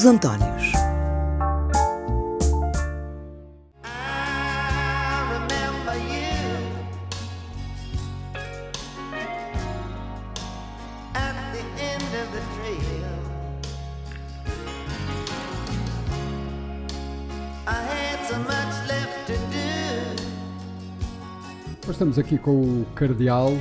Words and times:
Os 0.00 0.06
Antónios. 0.06 0.72
estamos 21.90 22.18
aqui 22.18 22.38
com 22.38 22.52
o 22.52 22.86
Cardeal, 22.94 23.52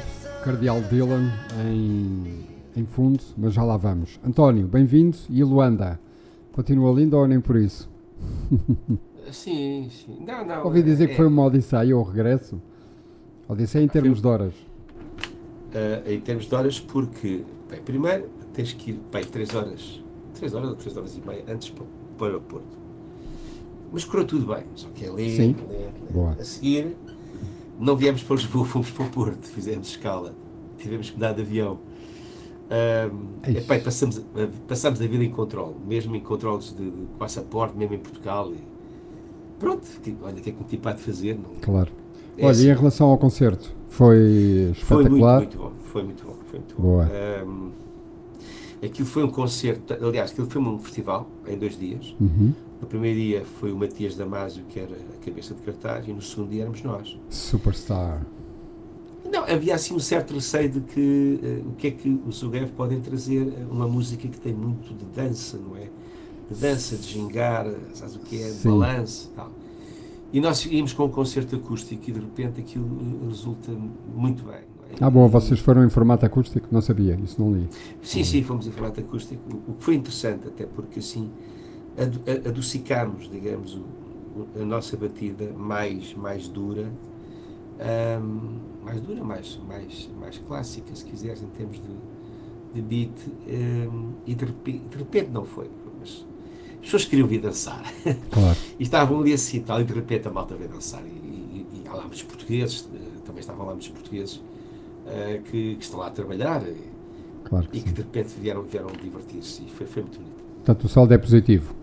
Cardeal 0.45 0.79
Dylan, 0.83 1.33
em, 1.65 2.45
em 2.77 2.85
fundo, 2.85 3.19
mas 3.37 3.53
já 3.53 3.63
lá 3.63 3.75
vamos. 3.75 4.17
António, 4.23 4.65
bem-vindo. 4.67 5.17
E 5.29 5.43
Luanda, 5.43 5.99
continua 6.59 6.91
linda 6.91 7.15
ou 7.15 7.25
nem 7.25 7.39
por 7.39 7.55
isso? 7.55 7.89
Sim, 9.31 9.87
sim. 9.91 10.25
Não, 10.25 10.43
não. 10.43 10.65
Ouvi 10.65 10.81
dizer 10.81 11.03
é... 11.03 11.07
que 11.07 11.15
foi 11.15 11.27
uma 11.27 11.45
Odisseia 11.45 11.95
ou 11.95 12.01
regresso. 12.01 12.59
Odisseia 13.47 13.83
em 13.83 13.87
termos 13.87 14.19
de 14.19 14.27
horas. 14.27 14.53
Uh, 14.55 16.11
em 16.11 16.19
termos 16.19 16.47
de 16.47 16.55
horas, 16.55 16.79
porque, 16.79 17.43
bem, 17.69 17.79
primeiro 17.79 18.27
tens 18.53 18.73
que 18.73 18.89
ir, 18.89 18.99
bem, 19.11 19.23
3 19.23 19.53
horas, 19.53 20.03
3 20.33 20.55
horas 20.55 20.69
ou 20.69 20.75
3 20.75 20.97
horas 20.97 21.15
e 21.15 21.21
meia 21.21 21.43
antes 21.47 21.69
para, 21.69 21.85
para 22.17 22.23
o 22.23 22.25
aeroporto. 22.25 22.77
Mas 23.93 24.03
correu 24.03 24.25
tudo 24.25 24.51
bem, 24.51 24.63
só 24.73 24.87
que 24.89 25.05
é 25.05 25.11
ler, 25.11 25.29
Sim. 25.29 25.55
ler, 25.69 25.91
ler. 26.11 26.39
A 26.39 26.43
seguir, 26.43 26.97
não 27.79 27.95
viemos 27.95 28.23
para 28.23 28.35
Lisboa, 28.35 28.65
fomos 28.65 28.89
para 28.89 29.05
o 29.05 29.09
Porto, 29.11 29.47
fizemos 29.47 29.89
escala, 29.89 30.33
tivemos 30.79 31.11
que 31.11 31.19
dar 31.19 31.33
de 31.33 31.41
avião. 31.41 31.77
Um, 32.69 33.49
epá, 33.57 33.79
passamos, 33.79 34.21
passamos 34.67 35.01
a 35.01 35.07
vida 35.07 35.23
em 35.23 35.31
controle, 35.31 35.75
mesmo 35.87 36.15
em 36.15 36.19
controles 36.19 36.75
de, 36.75 36.91
de 36.91 37.05
passaporte, 37.17 37.75
mesmo 37.75 37.95
em 37.95 37.99
Portugal. 37.99 38.51
E, 38.53 38.59
pronto, 39.59 39.87
que, 40.01 40.15
olha, 40.21 40.35
o 40.35 40.41
que 40.41 40.49
é 40.49 40.53
que 40.53 40.59
me 40.59 40.65
tipo 40.65 40.87
há 40.87 40.93
de 40.93 41.01
fazer? 41.01 41.35
Não, 41.35 41.55
claro. 41.61 41.91
É 42.37 42.43
olha, 42.43 42.51
assim. 42.51 42.67
e 42.67 42.69
em 42.69 42.75
relação 42.75 43.07
ao 43.09 43.17
concerto, 43.17 43.73
foi 43.87 44.71
espetacular? 44.71 44.77
Foi 44.87 45.03
muito, 45.09 45.25
muito 45.25 45.57
bom, 45.57 45.71
foi 45.85 46.03
muito 46.03 46.23
bom. 46.25 46.35
Foi 46.49 46.59
muito 46.59 46.81
Boa. 46.81 47.05
bom. 47.05 47.71
Um, 48.81 48.85
aquilo 48.85 49.07
foi 49.07 49.23
um 49.23 49.31
concerto, 49.31 49.93
aliás, 49.93 50.31
aquilo 50.31 50.49
foi 50.49 50.61
um 50.61 50.79
festival 50.79 51.27
em 51.47 51.57
dois 51.57 51.77
dias. 51.77 52.15
Uhum. 52.19 52.53
No 52.81 52.87
primeiro 52.87 53.19
dia 53.19 53.45
foi 53.45 53.71
o 53.71 53.77
Matias 53.77 54.15
Damasio, 54.15 54.63
que 54.69 54.79
era 54.79 54.95
a 54.95 55.25
cabeça 55.25 55.53
de 55.53 55.61
cartaz, 55.61 56.07
e 56.07 56.13
no 56.13 56.21
segundo 56.21 56.49
dia 56.49 56.61
éramos 56.61 56.81
nós. 56.83 57.19
Superstar. 57.29 58.25
Não, 59.31 59.43
havia 59.43 59.75
assim 59.75 59.93
um 59.93 59.99
certo 59.99 60.33
receio 60.33 60.69
de 60.69 60.81
que 60.81 61.39
uh, 61.41 61.69
o 61.69 61.73
que 61.73 61.87
é 61.87 61.91
que 61.91 62.19
os 62.27 62.37
Zugev 62.37 62.71
podem 62.71 62.99
trazer 62.99 63.53
uma 63.69 63.87
música 63.87 64.27
que 64.27 64.39
tem 64.39 64.53
muito 64.53 64.93
de 64.93 65.05
dança, 65.05 65.57
não 65.57 65.77
é? 65.77 65.89
De 66.49 66.59
dança, 66.59 66.95
de 66.95 67.07
gingar, 67.07 67.67
sabes 67.93 68.15
o 68.15 68.19
que 68.19 68.41
é? 68.41 68.49
De 68.49 68.67
balanço 68.67 69.31
tal. 69.35 69.51
E 70.33 70.39
nós 70.39 70.65
íamos 70.65 70.93
com 70.93 71.05
um 71.05 71.09
concerto 71.09 71.55
acústico 71.55 72.03
e 72.07 72.11
de 72.11 72.19
repente 72.19 72.59
aquilo 72.59 72.85
eh, 72.85 73.27
resulta 73.27 73.71
muito 74.15 74.43
bem. 74.43 74.61
É? 74.91 74.95
Ah, 74.99 75.09
bom, 75.09 75.27
vocês 75.27 75.59
foram 75.59 75.83
em 75.83 75.89
formato 75.89 76.25
acústico? 76.25 76.67
Não 76.71 76.81
sabia, 76.81 77.19
isso 77.23 77.39
não 77.39 77.53
li. 77.53 77.67
Sim, 78.01 78.23
sim, 78.23 78.43
fomos 78.43 78.65
em 78.65 78.71
formato 78.71 78.99
acústico, 78.99 79.41
o 79.67 79.73
que 79.73 79.83
foi 79.83 79.95
interessante, 79.95 80.47
até 80.47 80.65
porque 80.65 80.99
assim 80.99 81.29
adocicamos, 82.45 83.29
digamos, 83.29 83.79
a 84.59 84.63
nossa 84.63 84.95
batida 84.95 85.51
mais, 85.57 86.13
mais 86.13 86.47
dura, 86.47 86.89
um, 87.79 88.59
mais 88.83 89.01
dura, 89.01 89.23
mais, 89.23 89.59
mais, 89.67 90.09
mais 90.19 90.37
clássica, 90.39 90.93
se 90.93 91.05
quiseres, 91.05 91.41
em 91.41 91.47
termos 91.47 91.79
de, 91.79 91.95
de 92.73 92.81
beat, 92.81 93.27
um, 93.47 94.13
e 94.25 94.35
de 94.35 94.45
repente, 94.45 94.89
de 94.89 94.97
repente, 94.97 95.31
não 95.31 95.45
foi, 95.45 95.69
mas 95.99 96.25
as 96.75 96.85
pessoas 96.85 97.05
queriam 97.05 97.27
vir 97.27 97.41
dançar. 97.41 97.83
Claro. 98.31 98.57
e 98.79 98.83
estavam 98.83 99.19
ali 99.19 99.33
assim 99.33 99.61
tal, 99.61 99.81
e 99.81 99.83
de 99.83 99.93
repente 99.93 100.27
a 100.27 100.31
malta 100.31 100.55
veio 100.55 100.69
dançar. 100.69 101.03
E, 101.05 101.09
e, 101.09 101.67
e 101.73 101.87
há 101.87 101.93
lá 101.93 102.01
muitos 102.01 102.23
portugueses, 102.23 102.87
eh, 102.93 102.97
também 103.25 103.39
estavam 103.39 103.65
lá 103.65 103.71
muitos 103.71 103.89
portugueses 103.89 104.35
uh, 104.37 105.41
que, 105.43 105.75
que, 105.75 105.83
estão 105.83 105.99
lá 105.99 106.07
a 106.07 106.11
trabalhar 106.11 106.61
e, 106.67 106.77
claro 107.43 107.67
que, 107.67 107.77
e 107.77 107.81
que 107.81 107.91
de 107.91 108.01
repente 108.01 108.35
vieram, 108.39 108.63
vieram 108.63 108.87
divertir-se. 109.01 109.63
E 109.63 109.69
foi, 109.69 109.87
foi 109.87 110.03
muito 110.03 110.19
bonito. 110.19 110.43
Portanto, 110.55 110.83
o 110.83 110.89
saldo 110.89 111.13
é 111.13 111.17
positivo. 111.17 111.73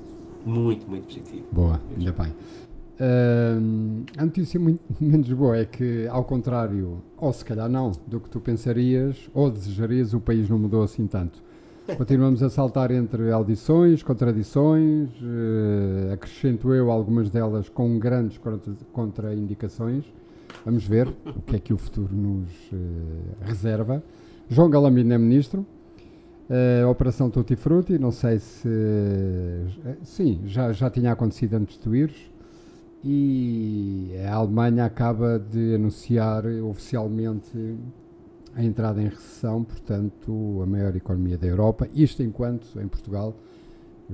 Muito, 0.45 0.89
muito 0.89 1.07
positivo. 1.07 1.45
Boa, 1.51 1.81
ainda 1.97 2.13
bem. 2.13 2.33
Uh, 2.99 4.05
a 4.17 4.25
notícia 4.25 4.59
muito 4.59 4.81
menos 4.99 5.31
boa 5.33 5.57
é 5.57 5.65
que, 5.67 6.07
ao 6.09 6.25
contrário, 6.25 7.03
ou 7.19 7.33
se 7.33 7.45
calhar 7.45 7.69
não, 7.69 7.93
do 8.07 8.19
que 8.19 8.31
tu 8.31 8.41
pensarias 8.41 9.29
ou 9.35 9.51
desejarias, 9.51 10.15
o 10.15 10.21
país 10.21 10.49
não 10.49 10.59
mudou 10.59 10.83
assim 10.83 11.07
tanto. 11.07 11.45
Continuamos 11.97 12.43
a 12.43 12.49
saltar 12.49 12.91
entre 12.91 13.31
audições, 13.31 14.03
contradições, 14.03 15.11
uh, 15.21 16.13
acrescento 16.13 16.73
eu 16.75 16.91
algumas 16.91 17.31
delas 17.31 17.69
com 17.69 17.99
grandes 17.99 18.41
contraindicações. 18.93 20.05
Vamos 20.65 20.87
ver 20.87 21.09
o 21.09 21.43
que 21.43 21.57
é 21.57 21.59
que 21.59 21.75
o 21.75 21.79
futuro 21.79 22.15
nos 22.15 22.49
uh, 22.73 22.77
reserva. 23.43 24.03
João 24.49 24.71
Galambino 24.71 25.13
é 25.13 25.19
ministro, 25.19 25.67
Uh, 26.49 26.89
Operação 26.89 27.29
Tutti 27.29 27.57
Frutti, 27.57 27.99
não 27.99 28.13
sei 28.13 28.39
se. 28.39 28.69
Sim, 30.05 30.43
já, 30.47 30.73
já 30.73 30.89
tinha 30.89 31.11
acontecido 31.11 31.55
antes 31.55 31.75
de 31.75 31.81
tu 31.81 31.93
ires. 31.93 32.15
E 33.09 34.11
a 34.29 34.35
Alemanha 34.35 34.85
acaba 34.85 35.39
de 35.39 35.77
anunciar 35.77 36.45
oficialmente 36.45 37.77
a 38.53 38.65
entrada 38.65 39.01
em 39.01 39.05
recessão, 39.05 39.63
portanto, 39.63 40.61
a 40.61 40.67
maior 40.67 40.97
economia 40.97 41.39
da 41.39 41.47
Europa. 41.47 41.89
Isto 41.95 42.25
enquanto 42.25 42.67
em 42.81 42.89
Portugal 42.89 43.37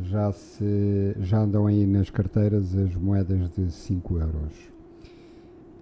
já, 0.03 0.31
se, 0.33 1.17
já 1.21 1.39
andam 1.39 1.67
aí 1.67 1.87
nas 1.87 2.11
carteiras 2.11 2.77
as 2.77 2.95
moedas 2.95 3.49
de 3.53 3.71
5 3.71 4.19
euros. 4.19 4.73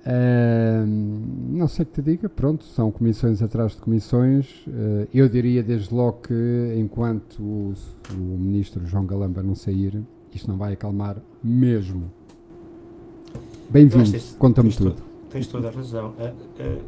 Uh, 0.00 0.86
não 0.86 1.66
sei 1.66 1.84
que 1.84 1.92
te 1.92 2.02
diga, 2.02 2.28
pronto, 2.28 2.64
são 2.64 2.92
comissões 2.92 3.42
atrás 3.42 3.72
de 3.72 3.78
comissões. 3.78 4.64
Uh, 4.68 5.08
eu 5.12 5.28
diria 5.28 5.64
desde 5.64 5.92
logo 5.92 6.20
que 6.20 6.74
enquanto 6.76 7.42
o, 7.42 7.74
o, 8.12 8.38
ministro 8.38 8.86
João 8.86 9.04
Galamba 9.04 9.42
não 9.42 9.56
sair, 9.56 10.00
isto 10.32 10.48
não 10.48 10.56
vai 10.56 10.74
acalmar 10.74 11.20
mesmo. 11.42 12.19
Bem-vindo, 13.70 14.18
conta-me 14.36 14.72
tudo. 14.72 14.96
tens 15.30 15.46
toda 15.46 15.68
a 15.68 15.70
razão. 15.70 16.12
Uh, 16.18 16.80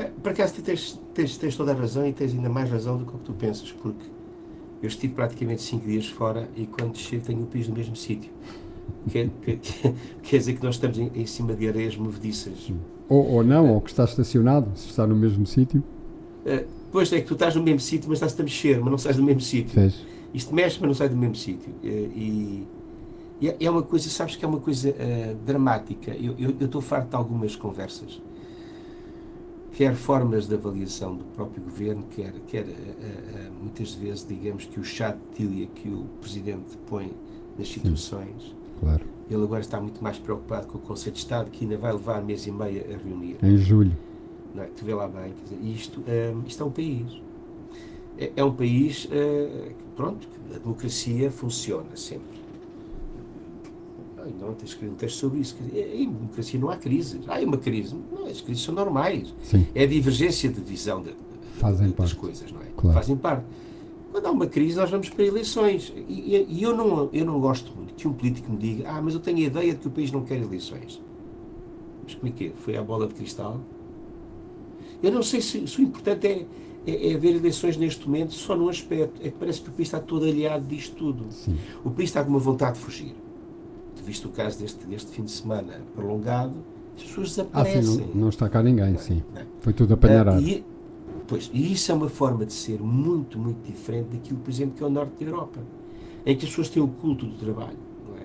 uh, 0.00 0.10
por 0.22 0.32
acaso 0.32 0.54
tens, 0.62 0.98
tens, 1.12 1.36
tens 1.36 1.54
toda 1.54 1.72
a 1.72 1.74
razão 1.74 2.06
e 2.06 2.14
tens 2.14 2.32
ainda 2.32 2.48
mais 2.48 2.70
razão 2.70 2.96
do 2.96 3.04
que 3.04 3.14
o 3.14 3.18
que 3.18 3.24
tu 3.26 3.34
pensas, 3.34 3.70
porque 3.72 4.06
eu 4.82 4.88
estive 4.88 5.12
praticamente 5.12 5.60
5 5.60 5.86
dias 5.86 6.08
fora 6.08 6.48
e 6.56 6.64
quando 6.64 6.96
chego 6.96 7.26
tenho 7.26 7.42
o 7.42 7.46
piso 7.46 7.68
no 7.68 7.76
mesmo 7.76 7.94
sítio. 7.94 8.30
Quer, 9.10 9.28
quer, 9.42 9.58
quer, 10.22 10.38
dizer 10.38 10.54
que 10.54 10.64
nós 10.64 10.76
estamos 10.76 10.98
em, 10.98 11.10
em 11.14 11.26
cima 11.26 11.52
de 11.52 11.68
areias 11.68 11.94
movediças. 11.94 12.72
Ou, 13.06 13.26
ou 13.30 13.44
não, 13.44 13.74
ou 13.74 13.80
que 13.82 13.90
está 13.90 14.04
estacionado, 14.04 14.70
se 14.74 14.88
está 14.88 15.06
no 15.06 15.14
mesmo 15.14 15.44
sítio. 15.44 15.84
Uh, 16.46 16.66
pois 16.90 17.12
é 17.12 17.20
que 17.20 17.26
tu 17.26 17.34
estás 17.34 17.54
no 17.54 17.62
mesmo 17.62 17.80
sítio, 17.80 18.08
mas 18.08 18.16
estás 18.16 18.40
a 18.40 18.42
mexer, 18.42 18.80
mas 18.80 18.90
não 18.90 18.96
sais 18.96 19.18
do 19.18 19.22
mesmo 19.22 19.42
sítio. 19.42 19.92
Isto 20.32 20.54
mexe, 20.54 20.78
mas 20.80 20.88
não 20.88 20.94
sai 20.94 21.10
do 21.10 21.16
mesmo 21.16 21.36
sítio. 21.36 21.70
Uh, 21.82 21.86
e 21.86 22.66
é, 23.48 23.56
é 23.60 23.70
uma 23.70 23.82
coisa, 23.82 24.08
sabes 24.08 24.36
que 24.36 24.44
é 24.44 24.48
uma 24.48 24.60
coisa 24.60 24.90
uh, 24.90 25.34
dramática. 25.44 26.12
Eu, 26.12 26.34
eu, 26.38 26.54
eu 26.58 26.66
estou 26.66 26.80
farto 26.80 27.10
de 27.10 27.16
algumas 27.16 27.56
conversas, 27.56 28.20
quer 29.72 29.94
formas 29.94 30.46
de 30.46 30.54
avaliação 30.54 31.16
do 31.16 31.24
próprio 31.24 31.62
governo, 31.62 32.04
quer, 32.14 32.32
quer 32.46 32.66
muitas 33.60 33.92
vezes, 33.94 34.26
digamos, 34.26 34.66
que 34.66 34.78
o 34.78 34.84
chat 34.84 35.18
de 35.36 35.66
que 35.74 35.88
o 35.88 36.04
presidente 36.20 36.76
põe 36.86 37.12
nas 37.58 37.68
situações. 37.68 38.42
Sim 38.42 38.64
Claro. 38.80 39.04
Ele 39.30 39.42
agora 39.42 39.60
está 39.60 39.80
muito 39.80 40.02
mais 40.02 40.18
preocupado 40.18 40.66
com 40.66 40.78
o 40.78 40.80
Conselho 40.80 41.12
de 41.12 41.18
Estado, 41.18 41.50
que 41.50 41.64
ainda 41.64 41.78
vai 41.78 41.92
levar 41.92 42.22
mês 42.22 42.46
e 42.46 42.52
meio 42.52 42.84
a 42.84 42.98
reunir. 42.98 43.38
Em 43.42 43.56
julho. 43.56 43.96
Não 44.54 44.62
é? 44.62 44.66
Tu 44.66 44.84
vê 44.84 44.94
lá 44.94 45.08
bem, 45.08 45.32
dizer, 45.42 45.58
isto, 45.62 46.00
um, 46.00 46.42
isto 46.46 46.62
é 46.62 46.66
um 46.66 46.70
país. 46.70 47.22
É, 48.18 48.32
é 48.36 48.44
um 48.44 48.52
país 48.52 49.06
uh, 49.06 49.08
que, 49.08 49.84
pronto, 49.96 50.28
a 50.54 50.58
democracia 50.58 51.30
funciona 51.30 51.96
sempre. 51.96 52.43
Não, 54.40 54.54
tens 54.54 54.70
escrever 54.70 54.92
um 54.92 54.96
texto 54.96 55.16
sobre 55.18 55.40
isso. 55.40 55.56
Dizer, 55.60 55.94
em 55.94 56.10
democracia 56.10 56.60
não 56.60 56.70
há 56.70 56.76
crises. 56.76 57.20
Há 57.28 57.38
uma 57.40 57.58
crise. 57.58 57.94
Não, 58.12 58.26
as 58.26 58.40
crises 58.40 58.62
são 58.64 58.74
normais. 58.74 59.34
Sim. 59.42 59.66
É 59.74 59.84
a 59.84 59.86
divergência 59.86 60.50
de 60.50 60.60
visão 60.60 61.02
de, 61.02 61.14
Fazem 61.58 61.88
das 61.88 61.96
parte. 61.96 62.16
coisas, 62.16 62.52
não 62.52 62.60
é? 62.60 62.66
Claro. 62.76 62.94
Fazem 62.98 63.16
parte. 63.16 63.44
Quando 64.10 64.26
há 64.26 64.30
uma 64.30 64.46
crise, 64.46 64.76
nós 64.76 64.90
vamos 64.90 65.08
para 65.08 65.24
eleições. 65.24 65.92
E, 66.08 66.46
e, 66.48 66.62
eu, 66.62 66.76
não, 66.76 67.08
eu 67.12 67.24
não 67.24 67.40
gosto 67.40 67.72
muito 67.74 67.94
que 67.94 68.06
um 68.06 68.12
político 68.12 68.50
me 68.52 68.58
diga: 68.58 68.88
Ah, 68.88 69.02
mas 69.02 69.14
eu 69.14 69.20
tenho 69.20 69.38
a 69.38 69.42
ideia 69.42 69.72
de 69.72 69.80
que 69.80 69.88
o 69.88 69.90
país 69.90 70.12
não 70.12 70.22
quer 70.22 70.40
eleições. 70.40 71.00
Mas 72.04 72.14
como 72.14 72.28
é 72.28 72.32
que 72.32 72.46
é? 72.46 72.52
Foi 72.54 72.76
a 72.76 72.82
bola 72.82 73.06
de 73.08 73.14
cristal? 73.14 73.60
Eu 75.02 75.10
não 75.10 75.22
sei 75.22 75.40
se, 75.40 75.66
se 75.66 75.80
o 75.80 75.82
importante 75.82 76.26
é, 76.26 76.46
é, 76.86 77.10
é, 77.10 77.14
haver 77.14 77.34
eleições 77.36 77.76
neste 77.76 78.06
momento 78.06 78.34
só 78.34 78.56
num 78.56 78.68
aspecto. 78.68 79.20
É 79.20 79.30
que 79.30 79.36
parece 79.38 79.60
que 79.60 79.68
o 79.68 79.72
país 79.72 79.88
está 79.88 79.98
todo 80.00 80.24
aliado 80.26 80.64
disto 80.66 80.94
tudo. 80.94 81.26
Sim. 81.30 81.56
O 81.84 81.90
país 81.90 82.10
está 82.10 82.22
com 82.22 82.30
uma 82.30 82.38
vontade 82.38 82.78
de 82.78 82.84
fugir. 82.84 83.14
Visto 84.04 84.28
o 84.28 84.30
caso 84.30 84.58
deste, 84.58 84.84
deste 84.86 85.10
fim 85.10 85.24
de 85.24 85.30
semana 85.30 85.80
prolongado, 85.94 86.54
as 86.96 87.02
pessoas 87.02 87.30
desaparecem. 87.30 87.80
Ah, 87.80 87.82
sim, 87.82 88.10
não, 88.14 88.22
não 88.22 88.28
está 88.28 88.48
cá 88.48 88.62
ninguém, 88.62 88.96
sim. 88.98 89.22
Foi 89.60 89.72
tudo 89.72 89.94
apanhar 89.94 90.28
uh, 90.28 90.40
e, 90.40 90.64
Pois, 91.26 91.50
e 91.52 91.72
isso 91.72 91.90
é 91.90 91.94
uma 91.94 92.08
forma 92.08 92.44
de 92.44 92.52
ser 92.52 92.80
muito, 92.80 93.38
muito 93.38 93.64
diferente 93.64 94.08
daquilo, 94.12 94.38
por 94.40 94.50
exemplo, 94.50 94.74
que 94.76 94.82
é 94.82 94.86
o 94.86 94.90
norte 94.90 95.12
da 95.18 95.30
Europa. 95.30 95.60
em 96.26 96.36
que 96.36 96.44
as 96.44 96.50
pessoas 96.50 96.68
têm 96.68 96.82
o 96.82 96.88
culto 96.88 97.26
do 97.26 97.34
trabalho. 97.36 97.76
É? 98.18 98.22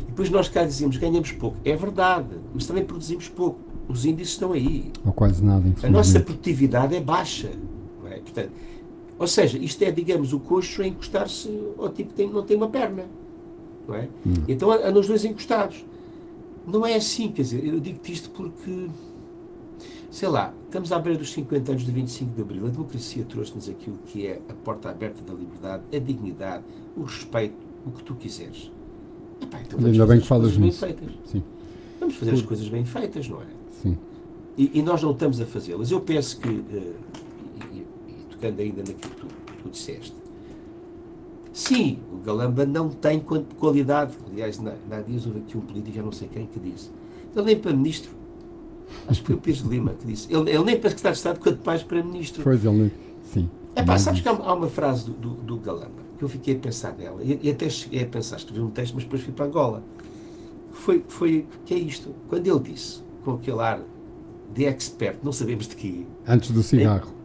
E 0.00 0.04
depois 0.06 0.30
nós 0.30 0.48
cá 0.48 0.64
dizemos 0.64 0.96
ganhamos 0.96 1.32
pouco. 1.32 1.56
É 1.64 1.76
verdade, 1.76 2.36
mas 2.54 2.66
também 2.66 2.84
produzimos 2.84 3.28
pouco. 3.28 3.60
Os 3.86 4.04
índices 4.04 4.34
estão 4.34 4.52
aí. 4.52 4.92
Ou 5.04 5.12
quase 5.12 5.42
nada, 5.42 5.64
A 5.82 5.90
nossa 5.90 6.20
produtividade 6.20 6.94
é 6.94 7.00
baixa. 7.00 7.50
Não 8.02 8.08
é? 8.08 8.18
Portanto, 8.18 8.50
ou 9.18 9.26
seja, 9.26 9.58
isto 9.58 9.82
é, 9.82 9.90
digamos, 9.90 10.32
o 10.32 10.40
coxo 10.40 10.82
a 10.82 10.86
encostar-se 10.86 11.48
ao 11.78 11.88
tipo 11.88 12.10
que 12.10 12.16
tem, 12.16 12.30
não 12.30 12.42
tem 12.42 12.56
uma 12.56 12.68
perna. 12.68 13.04
Não 13.88 13.94
é? 13.94 14.08
Hum. 14.26 14.34
Então 14.46 14.70
andam 14.70 15.00
os 15.00 15.08
dois 15.08 15.24
encostados. 15.24 15.84
Não 16.66 16.84
é 16.84 16.94
assim, 16.94 17.32
quer 17.32 17.42
dizer, 17.42 17.64
eu 17.64 17.80
digo-te 17.80 18.12
isto 18.12 18.28
porque, 18.30 18.88
sei 20.10 20.28
lá, 20.28 20.52
estamos 20.66 20.92
à 20.92 20.98
beira 20.98 21.18
dos 21.18 21.32
50 21.32 21.72
anos 21.72 21.84
de 21.84 21.90
25 21.90 22.34
de 22.34 22.42
Abril. 22.42 22.66
A 22.66 22.68
democracia 22.68 23.24
trouxe-nos 23.24 23.70
aquilo 23.70 23.96
que 24.04 24.26
é 24.26 24.40
a 24.50 24.52
porta 24.52 24.90
aberta 24.90 25.22
da 25.22 25.32
liberdade, 25.32 25.82
a 25.90 25.98
dignidade, 25.98 26.64
o 26.94 27.04
respeito, 27.04 27.56
o 27.86 27.90
que 27.90 28.04
tu 28.04 28.14
quiseres. 28.14 28.70
Epá, 29.40 29.62
então 29.62 29.78
Ainda 29.82 30.06
bem 30.06 30.20
que 30.20 30.26
falas 30.26 30.56
nisso. 30.58 30.84
Sim. 31.24 31.42
Vamos 31.98 32.16
fazer 32.16 32.32
as 32.32 32.42
coisas 32.42 32.68
bem 32.68 32.84
feitas, 32.84 33.26
não 33.28 33.40
é? 33.40 33.46
Sim. 33.82 33.96
E, 34.58 34.78
e 34.78 34.82
nós 34.82 35.02
não 35.02 35.12
estamos 35.12 35.40
a 35.40 35.46
fazê-las. 35.46 35.90
Eu 35.90 36.00
penso 36.00 36.38
que, 36.38 36.48
uh, 36.48 36.62
e, 37.72 37.76
e, 37.78 37.86
e, 38.08 38.24
tocando 38.28 38.60
ainda 38.60 38.78
naquilo 38.78 38.98
que 38.98 39.20
tu, 39.20 39.26
que 39.26 39.62
tu 39.62 39.70
disseste, 39.70 40.14
Sim, 41.52 41.98
o 42.12 42.18
Galamba 42.18 42.64
não 42.64 42.88
tem 42.88 43.22
qualidade. 43.58 44.12
Aliás, 44.30 44.60
há 44.90 45.00
dias 45.00 45.26
houve 45.26 45.40
aqui 45.40 45.56
um 45.56 45.60
político, 45.60 45.96
já 45.96 46.02
não 46.02 46.12
sei 46.12 46.28
quem, 46.28 46.46
que 46.46 46.60
disse. 46.60 46.90
Ele 47.34 47.44
nem 47.44 47.58
para 47.58 47.72
ministro. 47.72 48.10
Acho 49.06 49.20
que 49.20 49.26
foi 49.26 49.34
o 49.34 49.38
Pires 49.38 49.62
de 49.62 49.68
Lima 49.68 49.92
que 49.92 50.06
disse. 50.06 50.32
Ele, 50.32 50.50
ele 50.50 50.64
nem 50.64 50.78
para 50.78 50.90
secretário 50.90 51.14
de 51.14 51.18
Estado, 51.18 51.40
quanto 51.40 51.64
mais 51.64 51.82
para 51.82 52.02
ministro. 52.02 52.42
Pois, 52.42 52.64
ele 52.64 52.92
Sim. 53.32 53.50
É 53.74 53.82
pá, 53.82 53.98
sabes 53.98 54.20
que 54.20 54.28
há, 54.28 54.32
há 54.32 54.54
uma 54.54 54.68
frase 54.68 55.04
do, 55.06 55.12
do, 55.12 55.30
do, 55.34 55.56
Galamba 55.58 56.08
que 56.18 56.24
eu 56.24 56.28
fiquei 56.28 56.56
a 56.56 56.58
pensar 56.58 56.94
nela. 56.94 57.22
E, 57.22 57.38
e 57.42 57.50
até 57.50 57.70
cheguei 57.70 58.02
a 58.02 58.06
pensar, 58.06 58.36
escrevi 58.36 58.60
um 58.60 58.70
texto, 58.70 58.94
mas 58.94 59.04
depois 59.04 59.22
fui 59.22 59.32
para 59.32 59.46
Angola. 59.46 59.84
Foi, 60.72 61.04
foi, 61.06 61.46
que 61.64 61.74
é 61.74 61.78
isto? 61.78 62.14
Quando 62.28 62.46
ele 62.46 62.58
disse, 62.58 63.02
com 63.24 63.32
aquele 63.32 63.60
ar 63.60 63.80
de 64.52 64.64
expert, 64.64 65.18
não 65.22 65.32
sabemos 65.32 65.68
de 65.68 65.76
quê. 65.76 66.04
Antes 66.26 66.50
do 66.50 66.62
cigarro. 66.62 67.17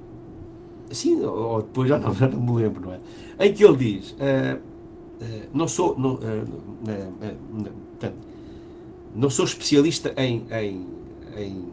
Sim, 0.94 1.22
ou 1.24 1.62
depois, 1.62 1.90
já 1.90 1.98
não, 1.98 2.14
já 2.16 2.28
não 2.28 2.40
me 2.40 2.62
lembro, 2.62 2.82
não 2.82 2.94
é? 2.94 3.00
Em 3.40 3.54
que 3.54 3.64
ele 3.64 3.78
diz, 3.78 4.12
uh, 4.12 4.58
uh, 4.58 5.26
não 5.54 5.68
sou, 5.68 5.98
não, 5.98 6.16
uh, 6.16 6.20
portanto, 8.00 8.18
não 9.16 9.30
sou 9.30 9.46
especialista 9.46 10.14
em, 10.18 10.46
em, 10.52 10.88
em, 11.36 11.66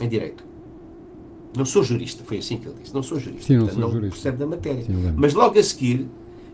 em, 0.00 0.08
Direito. 0.08 0.44
Não 1.56 1.64
sou 1.66 1.82
jurista, 1.82 2.24
foi 2.24 2.38
assim 2.38 2.56
que 2.56 2.66
ele 2.66 2.76
disse. 2.80 2.94
Não 2.94 3.02
sou 3.02 3.18
jurista, 3.18 3.46
Sim, 3.46 3.54
não, 3.54 3.66
portanto, 3.66 3.80
sou 3.80 3.88
não 3.88 3.94
jurista. 3.94 4.14
percebe 4.14 4.36
da 4.38 4.46
matéria. 4.46 4.84
Sim, 4.84 5.14
Mas 5.16 5.34
logo 5.34 5.58
a 5.58 5.62
seguir, 5.62 6.08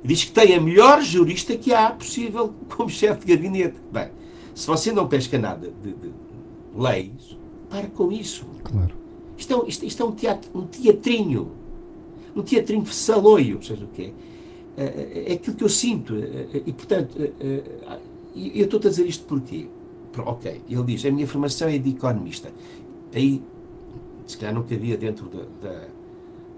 diz 0.04 0.24
que 0.24 0.32
tem 0.32 0.54
a 0.54 0.60
melhor 0.60 1.02
jurista 1.02 1.56
que 1.56 1.72
há 1.72 1.90
possível 1.90 2.52
como 2.76 2.90
chefe 2.90 3.24
de 3.24 3.36
gabinete. 3.36 3.76
Bem, 3.92 4.08
se 4.54 4.66
você 4.66 4.90
não 4.90 5.06
pesca 5.06 5.38
nada 5.38 5.72
de, 5.82 5.92
de 5.92 6.12
leis, 6.74 7.38
para 7.70 7.86
com 7.88 8.10
isso. 8.10 8.44
Claro. 8.64 8.92
Isto 9.36 9.54
é, 9.54 9.68
isto, 9.68 9.84
isto 9.84 10.02
é 10.02 10.06
um, 10.06 10.12
teatro, 10.12 10.50
um 10.52 10.66
teatrinho 10.66 11.52
um 12.36 12.42
teatrinho 12.42 12.86
saloio, 12.86 13.62
seja 13.62 13.84
o 13.84 13.88
que 13.88 14.12
é, 14.76 15.24
é 15.26 15.32
aquilo 15.34 15.56
que 15.56 15.64
eu 15.64 15.68
sinto. 15.68 16.14
E, 16.16 16.72
portanto, 16.72 17.16
eu 17.18 18.64
estou 18.64 18.78
a 18.78 18.82
dizer 18.88 19.06
isto 19.06 19.24
porquê? 19.24 19.66
Ok, 20.16 20.62
ele 20.68 20.82
diz, 20.84 21.04
a 21.04 21.10
minha 21.10 21.26
formação 21.26 21.68
é 21.68 21.78
de 21.78 21.90
economista. 21.90 22.50
Aí, 23.14 23.42
se 24.26 24.36
calhar 24.36 24.54
não 24.54 24.62
cabia 24.62 24.96
dentro 24.96 25.28
da, 25.28 25.68
da, 25.68 25.88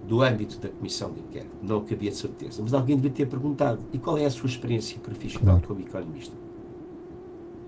do 0.07 0.23
âmbito 0.23 0.59
da 0.59 0.69
comissão 0.69 1.13
de 1.13 1.21
inquérito, 1.21 1.51
não 1.63 1.81
cabia 1.83 2.11
de 2.11 2.17
certeza, 2.17 2.63
mas 2.63 2.73
alguém 2.73 2.97
devia 2.97 3.11
ter 3.11 3.27
perguntado, 3.27 3.81
e 3.93 3.99
qual 3.99 4.17
é 4.19 4.25
a 4.25 4.31
sua 4.31 4.49
experiência 4.49 4.99
profissional 5.01 5.61
claro. 5.61 5.69
como 5.69 5.81
economista? 5.81 6.35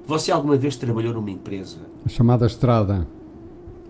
Você 0.06 0.32
alguma 0.32 0.56
vez 0.56 0.76
trabalhou 0.76 1.14
numa 1.14 1.30
empresa? 1.30 1.78
A 2.04 2.08
chamada 2.08 2.46
estrada. 2.46 3.06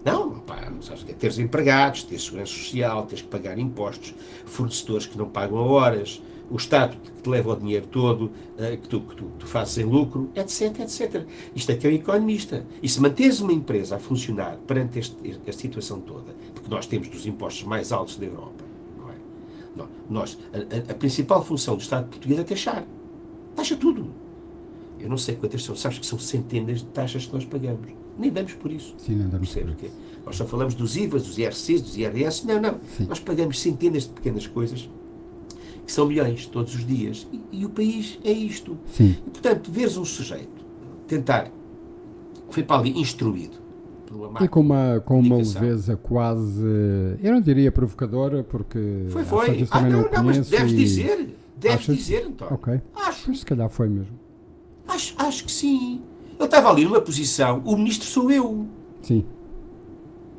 Não, 0.04 0.40
pá, 0.40 0.72
sabes 0.80 1.04
teres 1.18 1.38
empregados, 1.38 2.02
teres 2.02 2.24
segurança 2.24 2.52
social, 2.52 3.06
teres 3.06 3.22
que 3.22 3.28
pagar 3.28 3.58
impostos, 3.58 4.14
fornecedores 4.44 5.06
que 5.06 5.16
não 5.16 5.28
pagam 5.28 5.58
a 5.58 5.62
horas, 5.62 6.20
o 6.50 6.56
Estado 6.56 6.96
que 6.96 7.22
te 7.22 7.28
leva 7.28 7.52
o 7.52 7.56
dinheiro 7.56 7.86
todo, 7.86 8.24
uh, 8.24 8.76
que, 8.80 8.88
tu, 8.88 9.00
que 9.00 9.16
tu, 9.16 9.24
tu, 9.38 9.46
fazes 9.46 9.78
em 9.78 9.84
lucro, 9.84 10.30
etc, 10.34 10.80
etc. 10.80 11.24
Isto 11.54 11.72
é 11.72 11.76
que 11.76 11.86
é 11.86 11.90
o 11.90 11.92
economista. 11.94 12.66
E 12.82 12.88
se 12.88 13.00
manteres 13.00 13.40
uma 13.40 13.52
empresa 13.52 13.96
a 13.96 13.98
funcionar 13.98 14.56
perante 14.66 14.98
esta 14.98 15.52
situação 15.52 16.00
toda, 16.00 16.34
porque 16.52 16.68
nós 16.68 16.86
temos 16.86 17.08
dos 17.08 17.26
impostos 17.26 17.64
mais 17.64 17.92
altos 17.92 18.16
da 18.16 18.26
Europa, 18.26 18.64
não 18.98 19.08
é? 19.84 19.88
Nós, 20.10 20.38
a, 20.52 20.58
a, 20.58 20.92
a 20.92 20.94
principal 20.94 21.42
função 21.44 21.76
do 21.76 21.80
Estado 21.80 22.08
português 22.08 22.38
é 22.38 22.44
taxar. 22.44 22.84
Taxa 23.54 23.76
tudo. 23.76 24.21
Eu 25.02 25.08
não 25.08 25.18
sei 25.18 25.34
quantas 25.34 25.64
são, 25.64 25.74
sabes 25.74 25.98
que 25.98 26.06
são 26.06 26.18
centenas 26.18 26.78
de 26.78 26.86
taxas 26.86 27.26
que 27.26 27.34
nós 27.34 27.44
pagamos 27.44 27.90
nem 28.18 28.30
damos 28.30 28.52
por 28.54 28.70
isso. 28.70 28.94
Sim, 28.98 29.16
não 29.16 29.28
damos 29.28 29.52
por 29.52 29.68
isso. 29.68 29.90
Nós 30.24 30.36
só 30.36 30.44
falamos 30.44 30.74
dos 30.74 30.96
IVAs, 30.96 31.24
dos 31.24 31.38
IRCs, 31.38 31.82
dos 31.82 31.96
IRS. 31.96 32.46
Não, 32.46 32.60
não. 32.60 32.78
Sim. 32.96 33.06
Nós 33.08 33.18
pagamos 33.18 33.60
centenas 33.60 34.04
de 34.04 34.10
pequenas 34.10 34.46
coisas 34.46 34.88
que 35.84 35.90
são 35.90 36.06
milhões 36.06 36.46
todos 36.46 36.74
os 36.74 36.86
dias. 36.86 37.26
E, 37.32 37.60
e 37.60 37.66
o 37.66 37.70
país 37.70 38.18
é 38.24 38.30
isto. 38.30 38.78
Sim. 38.86 39.16
E, 39.26 39.30
portanto, 39.30 39.70
veres 39.70 39.96
um 39.96 40.04
sujeito 40.04 40.62
tentar, 41.08 41.50
foi 42.50 42.62
para 42.62 42.80
ali 42.80 42.98
instruído. 43.00 43.60
E 44.42 44.48
com 44.48 44.60
uma, 44.60 45.02
com 45.04 45.18
uma 45.18 45.36
leveza 45.38 45.96
quase, 45.96 46.62
eu 47.22 47.32
não 47.32 47.40
diria 47.40 47.72
provocadora, 47.72 48.44
porque. 48.44 49.06
Foi, 49.08 49.24
foi. 49.24 49.66
Ah, 49.70 49.80
não, 49.80 50.02
não, 50.02 50.10
não 50.10 50.24
mas 50.24 50.50
deves 50.50 50.76
dizer. 50.76 51.34
Deves 51.56 51.78
Achas? 51.78 51.96
dizer, 51.96 52.26
António. 52.26 52.54
Ok. 52.54 52.80
Acho. 52.94 53.28
Mas 53.28 53.38
se 53.38 53.46
calhar 53.46 53.70
foi 53.70 53.88
mesmo. 53.88 54.21
Acho, 55.02 55.14
acho 55.18 55.44
que 55.44 55.50
sim. 55.50 56.00
Eu 56.38 56.44
estava 56.46 56.70
ali 56.70 56.84
numa 56.84 57.00
posição, 57.00 57.60
o 57.64 57.76
ministro 57.76 58.06
sou 58.06 58.30
eu. 58.30 58.66
Sim. 59.02 59.24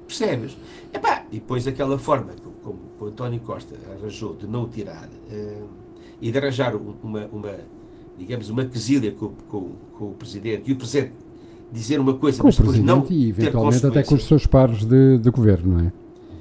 Percebes? 0.08 0.56
Epá, 0.94 1.26
e 1.32 1.36
depois 1.36 1.68
aquela 1.68 1.98
forma 1.98 2.34
como 2.64 2.80
o 3.00 3.06
António 3.06 3.40
Costa 3.42 3.76
arranjou 3.92 4.36
de 4.36 4.48
não 4.48 4.64
o 4.64 4.68
tirar 4.68 5.08
uh, 5.08 5.68
e 6.22 6.32
de 6.32 6.38
arranjar 6.38 6.76
uma, 6.76 7.26
uma, 7.26 7.56
digamos, 8.18 8.50
uma 8.50 8.64
quesilha 8.66 9.12
com, 9.12 9.32
com, 9.50 9.72
com, 9.98 10.06
o 10.06 10.14
Presidente 10.14 10.70
e 10.70 10.74
o 10.74 10.78
Presidente 10.78 11.14
dizer 11.72 12.00
uma 12.00 12.14
coisa, 12.14 12.38
com 12.40 12.48
mas 12.48 12.58
depois 12.58 12.80
não 12.80 13.06
e 13.10 13.30
eventualmente 13.30 13.86
até 13.86 14.04
com 14.04 14.16
os 14.16 14.26
seus 14.26 14.46
pares 14.46 14.86
de, 14.86 15.18
de 15.18 15.30
governo, 15.30 15.74
não 15.74 15.88
é? 15.88 15.94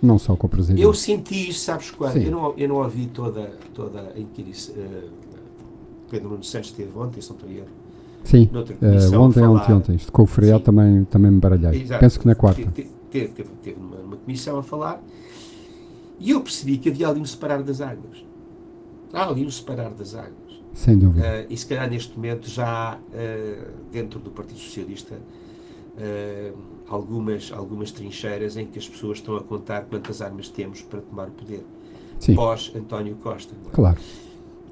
Não 0.03 0.19
só 0.19 0.37
com 0.37 0.47
o 0.47 0.51
Presidente. 0.51 0.83
Eu 0.83 0.93
senti 0.93 1.49
isso, 1.49 1.61
sabes 1.61 1.91
quando? 1.91 2.19
Eu 2.19 2.31
não, 2.31 2.55
eu 2.57 2.69
não 2.69 2.77
ouvi 2.77 3.07
toda, 3.07 3.53
toda 3.73 4.13
que 4.35 4.43
disse, 4.43 4.73
uh, 4.73 5.11
Pedro 6.11 6.29
Nuno 6.29 6.45
Santos 6.45 6.71
esteve 6.71 6.97
ontem, 6.97 7.21
se 7.21 7.31
não 7.31 7.37
estou 7.37 7.49
a 7.49 7.82
Sim, 8.25 8.49
uh, 8.53 9.21
ontem 9.21 9.45
ou 9.45 9.57
ontem, 9.57 9.97
isto 9.97 10.13
com 10.13 10.23
o 10.23 10.27
feriado 10.27 10.63
também, 10.63 11.05
também 11.05 11.31
me 11.31 11.41
baralhei. 11.41 11.83
Exato. 11.83 12.01
Penso 12.01 12.21
que 12.21 12.27
na 12.27 12.35
quarta. 12.35 12.63
Teve, 12.63 12.91
teve, 13.11 13.29
teve, 13.29 13.49
teve 13.63 13.81
uma, 13.81 13.97
uma, 13.97 14.17
comissão 14.17 14.59
a 14.59 14.63
falar 14.63 15.03
e 16.19 16.31
eu 16.31 16.41
percebi 16.41 16.79
que 16.79 16.89
havia 16.89 17.09
ali 17.09 17.21
um 17.21 17.25
separar 17.25 17.63
das 17.63 17.81
águas. 17.81 18.25
Há 19.13 19.29
ali 19.29 19.45
um 19.45 19.51
separar 19.51 19.91
das 19.91 20.15
águas. 20.15 20.63
Sem 20.73 20.97
dúvida. 20.97 21.27
Uh, 21.27 21.53
e 21.53 21.57
se 21.57 21.67
calhar 21.67 21.89
neste 21.91 22.15
momento 22.17 22.49
já 22.49 22.93
há, 22.93 22.97
uh, 22.97 23.73
dentro 23.91 24.19
do 24.21 24.31
Partido 24.31 24.59
Socialista, 24.59 25.15
uh, 25.15 26.59
algumas, 26.89 27.53
algumas 27.53 27.91
trincheiras 27.91 28.57
em 28.57 28.67
que 28.67 28.79
as 28.79 28.89
pessoas 28.89 29.19
estão 29.19 29.37
a 29.37 29.43
contar 29.43 29.83
quantas 29.83 30.23
armas 30.23 30.49
temos 30.49 30.81
para 30.83 31.01
tomar 31.01 31.29
o 31.29 31.33
poder. 31.33 31.65
Sim. 32.19 32.35
Pós 32.35 32.73
António 32.75 33.17
Costa. 33.17 33.55
É? 33.67 33.75
Claro. 33.75 33.99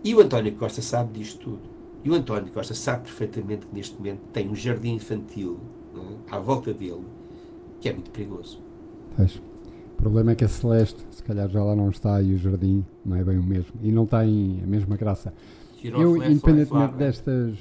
E 0.02 0.14
o 0.14 0.21
António 0.21 0.52
Costa 0.52 0.80
sabe 0.80 1.19
disto 1.19 1.38
tudo. 1.40 1.79
E 2.04 2.11
o 2.11 2.14
António 2.14 2.50
Costa 2.52 2.75
sabe 2.75 3.02
perfeitamente 3.04 3.66
que 3.66 3.75
neste 3.75 3.97
momento 3.97 4.21
tem 4.33 4.49
um 4.49 4.54
jardim 4.54 4.95
infantil 4.95 5.59
é? 5.95 6.35
à 6.35 6.38
volta 6.38 6.73
dele 6.73 7.04
que 7.80 7.88
é 7.88 7.92
muito 7.92 8.11
perigoso. 8.11 8.61
Pois. 9.16 9.37
O 9.37 10.02
problema 10.02 10.33
é 10.33 10.35
que 10.35 10.45
a 10.45 10.49
Celeste, 10.49 11.04
se 11.11 11.23
calhar 11.23 11.49
já 11.49 11.62
lá 11.62 11.76
não 11.76 11.90
está 11.90 12.23
e 12.23 12.35
o 12.35 12.38
jardim 12.38 12.85
não 13.04 13.16
é 13.16 13.25
bem 13.25 13.38
o 13.38 13.42
mesmo. 13.42 13.73
E 13.83 13.92
não 13.92 14.07
tem 14.07 14.61
a 14.62 14.66
mesma 14.66 14.97
graça. 14.97 15.33
Eu, 15.83 16.16
independentemente 16.16 16.95
destas, 16.95 17.59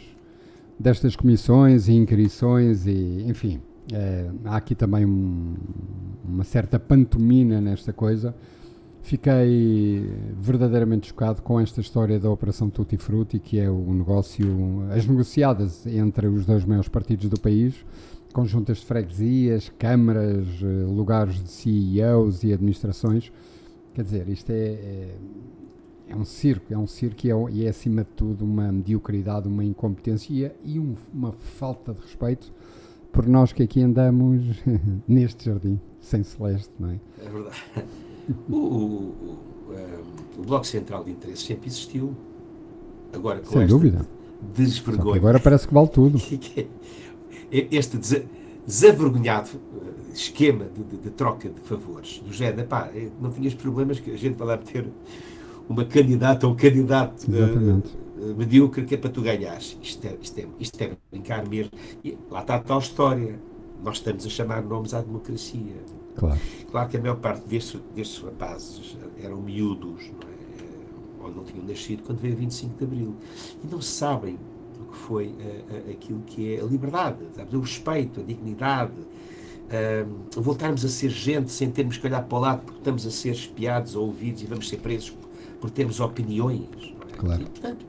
destas 0.78 1.16
comissões 1.18 1.90
e 1.90 1.94
inquirições, 1.94 2.86
e, 2.86 3.26
enfim, 3.28 3.62
é, 3.92 4.30
há 4.46 4.56
aqui 4.56 4.74
também 4.74 5.06
um, 5.06 5.56
uma 6.24 6.44
certa 6.46 6.80
pantomina 6.80 7.60
nesta 7.60 7.92
coisa 7.92 8.34
Fiquei 9.02 10.08
verdadeiramente 10.38 11.08
chocado 11.08 11.42
com 11.42 11.60
esta 11.60 11.82
história 11.82 12.20
da 12.20 12.30
Operação 12.30 12.70
Tutti 12.70 12.98
Frutti, 12.98 13.40
que 13.40 13.58
é 13.58 13.70
o 13.70 13.94
negócio, 13.94 14.46
as 14.92 15.06
negociadas 15.06 15.88
entre 15.88 16.28
os 16.28 16.46
dois 16.46 16.66
maiores 16.66 16.90
partidos 16.90 17.30
do 17.30 17.40
país, 17.40 17.74
conjuntas 18.34 18.78
de 18.78 18.86
freguesias, 18.86 19.72
câmaras, 19.80 20.48
eh, 20.62 20.86
lugares 20.86 21.42
de 21.44 21.50
CEOs 21.50 22.44
e 22.44 22.54
administrações. 22.54 23.32
Quer 23.96 24.04
dizer, 24.04 24.30
isto 24.30 24.52
é, 24.52 24.54
é, 24.54 25.16
é 26.10 26.16
um 26.16 26.26
circo, 26.26 26.74
é 26.74 26.78
um 26.78 26.86
circo 26.86 27.26
e 27.26 27.32
é, 27.32 27.36
e 27.52 27.66
é, 27.66 27.70
acima 27.70 28.04
de 28.04 28.10
tudo 28.12 28.46
uma 28.46 28.72
mediocridade, 28.72 29.48
uma 29.48 29.64
incompetência 29.64 30.56
e 30.64 30.80
um, 30.80 30.96
uma 31.14 31.32
falta 31.32 31.94
de 31.94 32.02
respeito 32.02 32.54
por 33.12 33.28
nós 33.28 33.52
que 33.52 33.64
aqui 33.64 33.82
andamos 33.82 34.44
neste 35.08 35.46
jardim, 35.46 35.80
sem 36.00 36.22
celeste, 36.24 36.72
não 36.80 36.92
é? 36.92 37.00
É 37.26 37.30
verdade. 37.30 37.64
O, 38.50 38.56
o, 38.56 38.58
o, 38.58 39.40
um, 39.70 40.42
o 40.42 40.44
Bloco 40.44 40.66
Central 40.66 41.04
de 41.04 41.12
Interesses 41.12 41.46
sempre 41.46 41.68
existiu. 41.68 42.16
Agora, 43.14 43.40
com 43.40 43.58
Sem 43.58 43.68
dúvida. 43.68 44.06
desvergonha. 44.56 45.18
Agora 45.18 45.40
parece 45.40 45.68
que 45.68 45.74
vale 45.74 45.88
tudo. 45.88 46.22
este 47.52 48.00
desavergonhado 48.66 49.50
eh, 49.56 50.12
esquema 50.14 50.66
de, 50.66 50.84
de, 50.84 50.98
de, 50.98 51.10
troca 51.10 51.50
de 51.50 51.60
favores, 51.62 52.22
do 52.26 52.32
género, 52.32 52.68
pá, 52.68 52.90
eh, 52.94 53.10
não 53.20 53.32
tinhas 53.32 53.56
problemas 53.56 54.00
que 54.00 54.12
a 54.12 54.18
gente 54.18 54.36
vai 54.36 54.48
lá 54.48 54.58
meter 54.58 54.88
uma 55.68 55.86
candidata 55.86 56.48
ou 56.48 56.54
um 56.54 56.56
candidato 56.56 57.26
uh, 57.28 58.36
medíocre 58.36 58.86
que 58.86 58.96
é 58.96 58.98
para 58.98 59.10
tu 59.10 59.22
ganhares. 59.22 59.78
Isto 59.82 60.08
é, 60.08 60.18
isto 60.22 60.40
é, 60.40 60.46
isto 60.60 60.82
é 60.82 60.92
brincar 61.12 61.48
mesmo. 61.48 61.72
E 62.04 62.18
lá 62.30 62.42
está 62.42 62.56
a 62.56 62.60
tal 62.60 62.80
história. 62.80 63.40
Nós 63.84 63.98
estamos 63.98 64.26
a 64.26 64.30
chamar 64.30 64.64
nomes 64.64 64.94
à 64.94 65.02
democracia. 65.02 65.76
Claro. 66.20 66.40
Claro 66.70 66.90
que 66.90 66.98
a 66.98 67.02
maior 67.02 67.16
parte 67.16 67.48
destes, 67.48 67.80
destes 67.96 68.22
rapazes 68.22 68.98
eram 69.24 69.42
miúdos, 69.42 70.12
não 70.12 70.30
é? 70.30 70.40
ou 71.24 71.32
não 71.32 71.44
tinham 71.44 71.66
nascido 71.66 72.04
quando 72.04 72.20
veio 72.20 72.36
25 72.36 72.78
de 72.78 72.84
Abril. 72.84 73.16
E 73.64 73.68
não 73.68 73.82
sabem 73.82 74.38
o 74.80 74.92
que 74.92 74.98
foi 74.98 75.28
uh, 75.28 75.92
aquilo 75.92 76.22
que 76.26 76.56
é 76.56 76.62
a 76.62 76.64
liberdade, 76.64 77.20
sabes? 77.36 77.54
o 77.54 77.60
respeito, 77.60 78.20
a 78.20 78.24
dignidade, 78.24 79.00
uh, 79.00 80.42
voltarmos 80.42 80.84
a 80.84 80.90
ser 80.90 81.10
gente 81.10 81.52
sem 81.52 81.72
termos 81.72 81.98
que 81.98 82.06
olhar 82.06 82.24
para 82.24 82.38
o 82.38 82.42
lado 82.42 82.62
porque 82.64 82.80
estamos 82.80 83.06
a 83.06 83.12
ser 83.12 83.32
espiados 83.32 83.96
ou 83.96 84.08
ouvidos 84.08 84.42
e 84.42 84.46
vamos 84.46 84.68
ser 84.68 84.78
presos 84.78 85.16
por 85.60 85.70
termos 85.70 86.00
opiniões. 86.00 86.94
É? 87.14 87.18
Claro. 87.18 87.42
E, 87.42 87.46
portanto, 87.46 87.86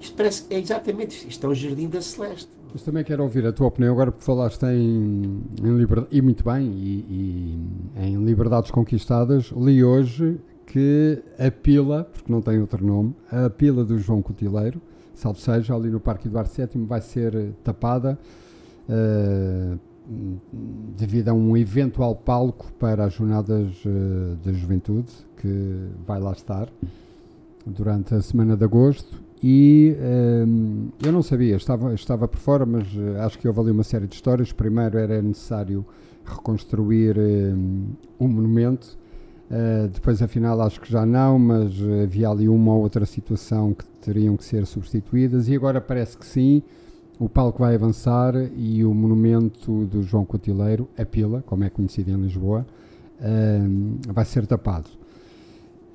isto 0.00 0.14
parece 0.16 0.44
é 0.50 0.58
exatamente 0.58 1.26
isto 1.28 1.46
é 1.46 1.50
um 1.50 1.54
jardim 1.54 1.88
da 1.88 2.00
Celeste. 2.00 2.48
Também 2.82 3.04
quero 3.04 3.22
ouvir 3.22 3.46
a 3.46 3.52
tua 3.52 3.66
opinião 3.68 3.92
agora 3.92 4.10
porque 4.10 4.24
falaste 4.24 4.62
em, 4.64 5.42
em 5.62 5.76
liberdade, 5.76 6.08
e 6.10 6.22
muito 6.22 6.44
bem, 6.44 6.66
e, 6.66 7.58
e, 7.96 8.06
em 8.06 8.24
liberdades 8.24 8.70
conquistadas. 8.70 9.52
Li 9.56 9.82
hoje 9.82 10.40
que 10.66 11.22
a 11.38 11.50
pila, 11.50 12.04
porque 12.04 12.30
não 12.30 12.40
tem 12.40 12.60
outro 12.60 12.84
nome, 12.84 13.14
a 13.30 13.48
pila 13.48 13.84
do 13.84 13.98
João 13.98 14.20
Cotileiro, 14.20 14.80
salvo 15.14 15.38
seja, 15.38 15.74
ali 15.74 15.88
no 15.88 16.00
Parque 16.00 16.28
Eduardo 16.28 16.50
VII, 16.50 16.84
vai 16.84 17.00
ser 17.00 17.52
tapada 17.62 18.18
uh, 18.88 19.78
devido 20.96 21.28
a 21.28 21.32
um 21.32 21.56
eventual 21.56 22.14
palco 22.14 22.72
para 22.78 23.04
as 23.04 23.14
jornadas 23.14 23.72
uh, 23.84 24.36
da 24.44 24.52
juventude, 24.52 25.12
que 25.38 25.88
vai 26.06 26.20
lá 26.20 26.32
estar 26.32 26.68
durante 27.64 28.14
a 28.14 28.22
semana 28.22 28.56
de 28.56 28.64
agosto 28.64 29.25
e 29.42 29.94
um, 30.00 30.88
eu 31.04 31.12
não 31.12 31.22
sabia, 31.22 31.56
estava, 31.56 31.92
estava 31.94 32.26
por 32.26 32.38
fora, 32.38 32.64
mas 32.64 32.86
uh, 32.94 33.20
acho 33.20 33.38
que 33.38 33.46
houve 33.46 33.60
ali 33.60 33.70
uma 33.70 33.82
série 33.82 34.06
de 34.06 34.14
histórias. 34.14 34.52
Primeiro 34.52 34.98
era 34.98 35.20
necessário 35.20 35.84
reconstruir 36.24 37.18
um, 37.18 37.86
um 38.18 38.28
monumento, 38.28 38.98
uh, 39.50 39.88
depois 39.88 40.22
afinal 40.22 40.60
acho 40.62 40.80
que 40.80 40.90
já 40.90 41.04
não, 41.04 41.38
mas 41.38 41.72
havia 42.02 42.28
ali 42.28 42.48
uma 42.48 42.74
ou 42.74 42.82
outra 42.82 43.04
situação 43.04 43.74
que 43.74 43.84
teriam 44.00 44.36
que 44.36 44.44
ser 44.44 44.66
substituídas 44.66 45.48
e 45.48 45.54
agora 45.54 45.80
parece 45.80 46.16
que 46.16 46.26
sim. 46.26 46.62
O 47.18 47.30
palco 47.30 47.60
vai 47.60 47.74
avançar 47.74 48.34
e 48.54 48.84
o 48.84 48.92
monumento 48.92 49.86
do 49.86 50.02
João 50.02 50.26
Cotileiro, 50.26 50.86
a 50.98 51.04
Pila, 51.04 51.42
como 51.46 51.64
é 51.64 51.70
conhecido 51.70 52.10
em 52.10 52.16
Lisboa, 52.16 52.66
vai 54.12 54.24
ser 54.26 54.46
tapado. 54.46 54.90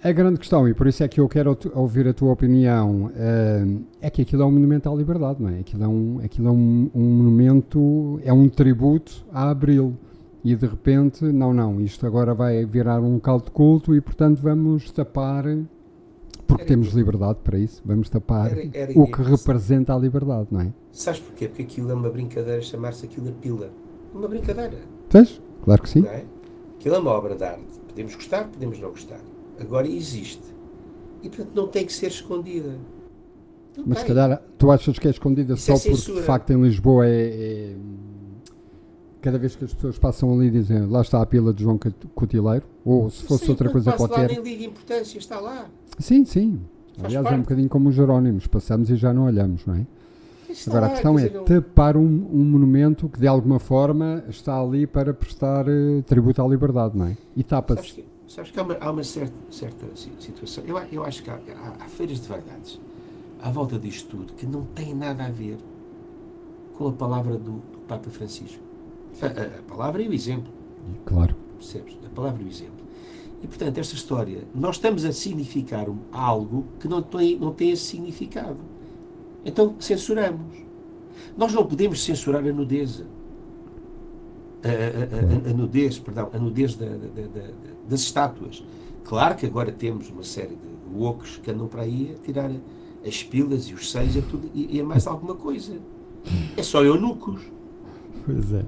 A 0.04 0.12
grande 0.12 0.40
questão, 0.40 0.68
e 0.68 0.74
por 0.74 0.88
isso 0.88 1.04
é 1.04 1.08
que 1.08 1.20
eu 1.20 1.30
quero 1.30 1.56
ouvir 1.76 2.08
a 2.08 2.14
tua 2.14 2.34
opinião, 2.34 3.06
uh, 3.06 3.84
é 4.02 4.10
que 4.10 4.24
aquilo 4.24 4.42
é 4.42 4.46
um 4.48 4.52
monumento 4.52 4.90
à 4.90 4.96
liberdade, 4.96 5.40
não 5.40 5.50
é? 5.50 5.60
Aquilo 5.60 5.84
é 5.84 5.88
um, 5.88 6.20
aquilo 6.26 6.48
é 6.48 6.52
um, 6.52 6.90
um 6.96 7.04
monumento, 7.04 8.20
é 8.24 8.34
um 8.34 8.50
tributo 8.50 9.24
a 9.32 9.52
Abril. 9.52 9.96
E 10.44 10.56
de 10.56 10.66
repente, 10.66 11.24
não, 11.26 11.54
não, 11.54 11.80
isto 11.80 12.08
agora 12.08 12.34
vai 12.34 12.66
virar 12.66 13.00
um 13.00 13.14
local 13.14 13.40
de 13.40 13.52
culto 13.52 13.94
e 13.94 14.02
portanto 14.02 14.40
vamos 14.42 14.90
tapar, 14.90 15.44
porque 16.48 16.64
era 16.64 16.68
temos 16.68 16.94
liberdade 16.94 17.38
para 17.44 17.60
isso, 17.60 17.80
vamos 17.86 18.10
tapar 18.10 18.58
era, 18.58 18.70
era 18.74 19.00
o 19.00 19.06
que 19.06 19.22
representa 19.22 19.94
a 19.94 20.00
liberdade, 20.00 20.48
não 20.50 20.62
é? 20.62 20.74
Sabes 20.92 21.20
porquê? 21.20 21.48
Porque 21.48 21.62
aquilo 21.62 21.92
é 21.92 21.94
uma 21.94 22.10
brincadeira, 22.10 22.60
chamar-se 22.64 23.06
aquilo 23.06 23.30
a 23.30 23.34
pila. 23.34 23.70
Uma 24.16 24.28
brincadeira. 24.28 24.80
Tens? 25.10 25.40
Claro 25.64 25.80
que 25.80 25.90
sim. 25.90 26.02
Não 26.02 26.10
é? 26.10 26.26
Aquilo 26.80 26.96
é 26.96 26.98
uma 26.98 27.12
obra 27.12 27.36
de 27.36 27.44
arte. 27.44 27.80
Podemos 27.88 28.16
gostar, 28.16 28.46
podemos 28.46 28.80
não 28.80 28.90
gostar 28.90 29.20
agora 29.60 29.88
existe. 29.88 30.44
E 31.24 31.30
portanto 31.30 31.56
não 31.56 31.68
tem 31.68 31.86
que 31.86 31.94
ser 31.94 32.08
escondida. 32.08 32.76
Não 33.78 33.86
Mas 33.88 34.00
se 34.00 34.06
calhar 34.06 34.42
tu 34.58 34.70
achas 34.70 35.00
que 35.00 35.08
é 35.08 35.12
escondida 35.12 35.54
Isso 35.54 35.66
só 35.66 35.74
é 35.74 35.96
porque 35.96 36.14
de 36.14 36.22
facto 36.24 36.50
em 36.52 36.62
Lisboa 36.62 37.08
é, 37.08 37.10
é, 37.12 37.76
Cada 39.22 39.38
vez 39.38 39.56
que 39.56 39.64
as 39.64 39.74
pessoas 39.74 39.98
passam 39.98 40.34
ali 40.34 40.50
dizem 40.50 40.88
lá 40.88 41.02
está 41.02 41.22
a 41.22 41.26
pila 41.26 41.54
de 41.54 41.64
João 41.64 41.80
Cotileiro, 42.16 42.66
ou 42.84 43.10
se 43.10 43.24
fosse 43.24 43.46
sim, 43.46 43.52
outra 43.52 43.70
coisa 43.70 43.94
qualquer. 43.94 44.22
Lá 44.22 44.28
nem 44.28 44.42
liga 44.42 44.66
importância, 44.66 45.20
está 45.20 45.40
lá. 45.40 45.68
Sim, 46.00 46.26
sim. 46.26 46.60
Faz 46.96 47.06
Aliás, 47.06 47.24
parte. 47.24 47.36
é 47.36 47.38
um 47.38 47.42
bocadinho 47.42 47.70
como 47.70 47.90
os 47.90 47.96
Jerónimos, 47.96 48.48
passamos 48.48 48.90
e 48.90 48.96
já 48.96 49.14
não 49.14 49.26
olhamos, 49.26 49.66
não 49.66 49.76
é? 49.76 49.86
Agora, 50.68 50.88
a 50.88 50.90
questão 50.90 51.18
é 51.18 51.30
tapar 51.30 51.96
um, 51.96 52.02
um, 52.02 52.44
monumento 52.44 53.08
que 53.08 53.20
de 53.20 53.28
alguma 53.28 53.60
forma 53.60 54.24
está 54.28 54.60
ali 54.60 54.86
para 54.86 55.14
prestar 55.14 55.66
uh, 55.68 56.02
tributo 56.04 56.42
à 56.42 56.48
liberdade, 56.48 56.98
não 56.98 57.06
é? 57.06 57.18
E 57.36 57.44
tapa-se. 57.44 58.04
Sabes 58.34 58.50
que 58.50 58.58
há 58.58 58.64
uma, 58.64 58.78
há 58.80 58.90
uma 58.90 59.04
certa, 59.04 59.36
certa 59.50 59.86
situação. 59.94 60.64
Eu, 60.66 60.78
eu 60.90 61.04
acho 61.04 61.22
que 61.22 61.30
há, 61.30 61.34
há, 61.34 61.84
há, 61.84 61.90
feiras 61.90 62.22
de 62.22 62.30
verdades 62.30 62.80
à 63.42 63.52
volta 63.52 63.78
disto 63.78 64.08
tudo 64.08 64.32
que 64.32 64.46
não 64.46 64.64
têm 64.64 64.96
nada 64.96 65.26
a 65.26 65.30
ver 65.30 65.58
com 66.78 66.88
a 66.88 66.94
palavra 66.94 67.34
do, 67.34 67.56
do 67.56 67.78
Papa 67.90 68.10
Francisco. 68.10 68.64
A, 69.22 69.26
a, 69.26 69.60
a, 69.60 69.62
palavra 69.64 70.02
e 70.02 70.08
o 70.08 70.14
exemplo. 70.14 70.50
Claro. 71.06 71.36
Percebes? 71.58 71.98
A 72.06 72.10
palavra 72.16 72.42
e 72.42 72.46
o 72.46 72.48
exemplo. 72.48 72.86
E 73.44 73.48
portanto, 73.48 73.78
esta 73.78 73.96
história, 73.96 74.46
nós 74.56 74.78
estamos 74.78 75.04
a 75.04 75.12
significar 75.12 75.88
algo 76.14 76.68
que 76.80 76.88
não 76.88 77.02
tem, 77.02 77.38
não 77.38 77.52
tem 77.52 77.72
esse 77.72 77.84
significado. 77.84 78.60
Então 79.44 79.76
censuramos. 79.78 80.56
Nós 81.36 81.52
não 81.52 81.66
podemos 81.66 82.02
censurar 82.02 82.48
a 82.48 82.54
nudeza 82.54 83.06
a, 84.64 84.70
a, 84.70 85.48
a, 85.48 85.52
a, 85.52 85.54
nudez, 85.54 86.00
perdão, 86.00 86.30
a 86.32 86.38
nudez 86.38 86.76
da, 86.76 86.86
da, 86.86 86.96
da, 86.96 87.48
das 87.92 88.02
estátuas. 88.02 88.64
Claro 89.04 89.36
que 89.36 89.46
agora 89.46 89.72
temos 89.72 90.10
uma 90.10 90.24
série 90.24 90.56
de 90.56 91.04
ocos 91.04 91.40
que 91.44 91.52
andam 91.52 91.68
para 91.68 91.82
aí 91.82 92.16
a 92.18 92.26
tirar 92.26 92.50
as 93.06 93.24
pilas 93.24 93.66
e 93.66 93.74
os 93.74 93.92
seios 93.92 94.16
e, 94.16 94.22
tudo, 94.22 94.50
e, 94.54 94.78
e 94.78 94.80
é 94.80 94.84
mais 94.84 95.06
alguma 95.06 95.36
coisa. 95.36 95.74
É 96.56 96.64
só 96.64 96.84
eunucos. 96.84 97.42
Pois 98.26 98.54
é. 98.54 98.64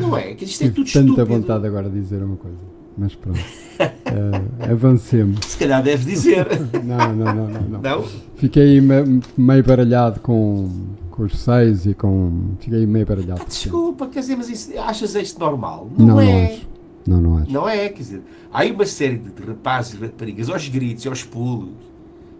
Não 0.00 0.16
é? 0.16 0.34
Que 0.34 0.44
isto 0.44 0.62
é 0.62 0.68
tudo 0.68 0.90
tanta 0.90 1.10
estúpido. 1.10 1.26
vontade 1.26 1.66
agora 1.66 1.88
de 1.90 2.00
dizer 2.00 2.22
uma 2.22 2.36
coisa. 2.36 2.58
Mas 2.96 3.14
pronto. 3.14 3.38
Uh, 3.40 4.72
avancemos. 4.72 5.44
Se 5.46 5.58
calhar 5.58 5.82
deve 5.82 6.04
dizer. 6.04 6.46
não, 6.84 7.14
não, 7.14 7.34
não, 7.34 7.48
não, 7.48 7.60
não. 7.62 7.80
Não? 7.80 8.04
Fiquei 8.36 8.80
meio 9.36 9.64
baralhado 9.64 10.20
com, 10.20 10.70
com 11.10 11.24
os 11.24 11.36
seis 11.38 11.86
e 11.86 11.94
com. 11.94 12.54
Fiquei 12.60 12.86
meio 12.86 13.04
baralhado. 13.04 13.42
Ah, 13.42 13.46
desculpa, 13.48 14.06
quer 14.06 14.20
dizer, 14.20 14.36
mas 14.36 14.48
isso, 14.48 14.70
achas 14.78 15.14
isto 15.16 15.40
normal? 15.40 15.88
Não, 15.98 16.06
não 16.06 16.20
é. 16.20 16.52
Acho. 16.52 16.73
Não, 17.06 17.20
não 17.20 17.38
acho. 17.38 17.52
Não 17.52 17.68
é, 17.68 17.88
quer 17.88 17.98
dizer, 17.98 18.22
há 18.52 18.60
aí 18.60 18.72
uma 18.72 18.86
série 18.86 19.18
de, 19.18 19.42
rapazes 19.42 19.94
e 19.94 19.96
raparigas 19.96 20.48
aos 20.48 20.68
gritos 20.68 21.04
e 21.04 21.08
aos 21.08 21.22
pulos. 21.22 21.74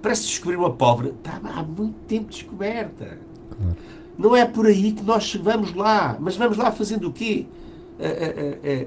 Parece 0.00 0.26
descobrir 0.26 0.56
uma 0.56 0.70
pobre. 0.70 1.08
Está 1.08 1.40
há 1.42 1.62
muito 1.62 1.96
tempo 2.06 2.30
descoberta. 2.30 3.18
Claro. 3.50 3.76
Não 4.16 4.36
é 4.36 4.44
por 4.44 4.66
aí 4.66 4.92
que 4.92 5.02
nós 5.02 5.34
vamos 5.34 5.74
lá. 5.74 6.16
Mas 6.20 6.36
vamos 6.36 6.56
lá 6.56 6.70
fazendo 6.70 7.08
o 7.08 7.12
quê? 7.12 7.46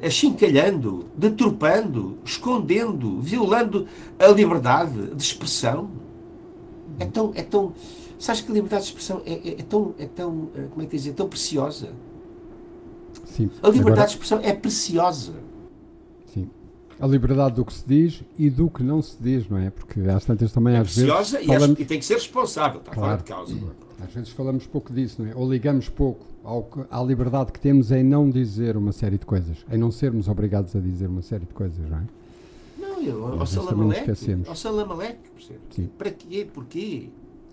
achincalhando, 0.05 1.05
deturpando, 1.15 2.17
escondendo, 2.25 3.21
violando 3.21 3.87
a 4.19 4.27
liberdade 4.27 5.15
de 5.15 5.23
expressão. 5.23 5.89
É 6.99 7.05
tão, 7.05 7.31
é 7.33 7.41
tão, 7.41 7.73
Sabes 8.19 8.41
que 8.41 8.51
a 8.51 8.53
liberdade 8.53 8.83
de 8.83 8.89
expressão 8.89 9.21
é, 9.25 9.33
é, 9.33 9.51
é 9.59 9.63
tão, 9.63 9.93
é 9.99 10.05
tão, 10.05 10.49
eh, 10.55 10.65
como 10.71 10.81
é 10.81 10.85
que 10.85 10.97
dizer, 10.97 11.13
tão 11.13 11.29
preciosa. 11.29 11.89
Sim. 13.25 13.49
A 13.61 13.67
liberdade 13.67 13.91
Agora, 13.91 14.05
de 14.07 14.11
expressão 14.13 14.39
é 14.41 14.53
preciosa. 14.53 15.33
Sim. 16.97 17.03
A 17.03 17.07
liberdade 17.07 17.55
do 17.55 17.65
que 17.65 17.73
se 17.73 17.87
diz 17.87 18.23
e 18.37 18.49
do 18.49 18.69
que 18.69 18.83
não 18.83 19.01
se 19.01 19.17
diz, 19.21 19.47
não 19.47 19.57
é? 19.57 19.69
Porque 19.69 20.01
às 20.01 20.25
tantas 20.25 20.51
também 20.51 20.75
é 20.75 20.79
às 20.79 20.95
vezes. 20.95 21.45
Falamos... 21.45 21.79
E, 21.79 21.85
tem 21.85 21.99
que 21.99 22.05
ser 22.05 22.15
responsável, 22.15 22.79
está 22.79 22.91
claro. 22.91 23.09
fora 23.09 23.17
de 23.17 23.23
causa. 23.23 23.55
Às 24.03 24.13
vezes 24.13 24.29
falamos 24.29 24.67
pouco 24.67 24.93
disso, 24.93 25.21
não 25.21 25.29
é? 25.29 25.35
Ou 25.35 25.51
ligamos 25.51 25.89
pouco 25.89 26.25
ao, 26.43 26.67
à 26.89 27.01
liberdade 27.03 27.51
que 27.51 27.59
temos 27.59 27.91
em 27.91 28.03
não 28.03 28.29
dizer 28.29 28.77
uma 28.77 28.91
série 28.91 29.17
de 29.17 29.25
coisas, 29.25 29.57
em 29.71 29.77
não 29.77 29.91
sermos 29.91 30.27
obrigados 30.27 30.75
a 30.75 30.79
dizer 30.79 31.07
uma 31.07 31.21
série 31.21 31.45
de 31.45 31.53
coisas, 31.53 31.89
não 31.89 31.97
é? 31.97 32.03
Não, 32.79 33.01
eu, 33.01 33.39
ao 33.39 33.45
Salamalec, 33.45 34.09
ao 34.47 34.55
Salamalec, 34.55 35.17
Para 35.97 36.11
quê? 36.11 36.47
Porquê? 36.51 37.09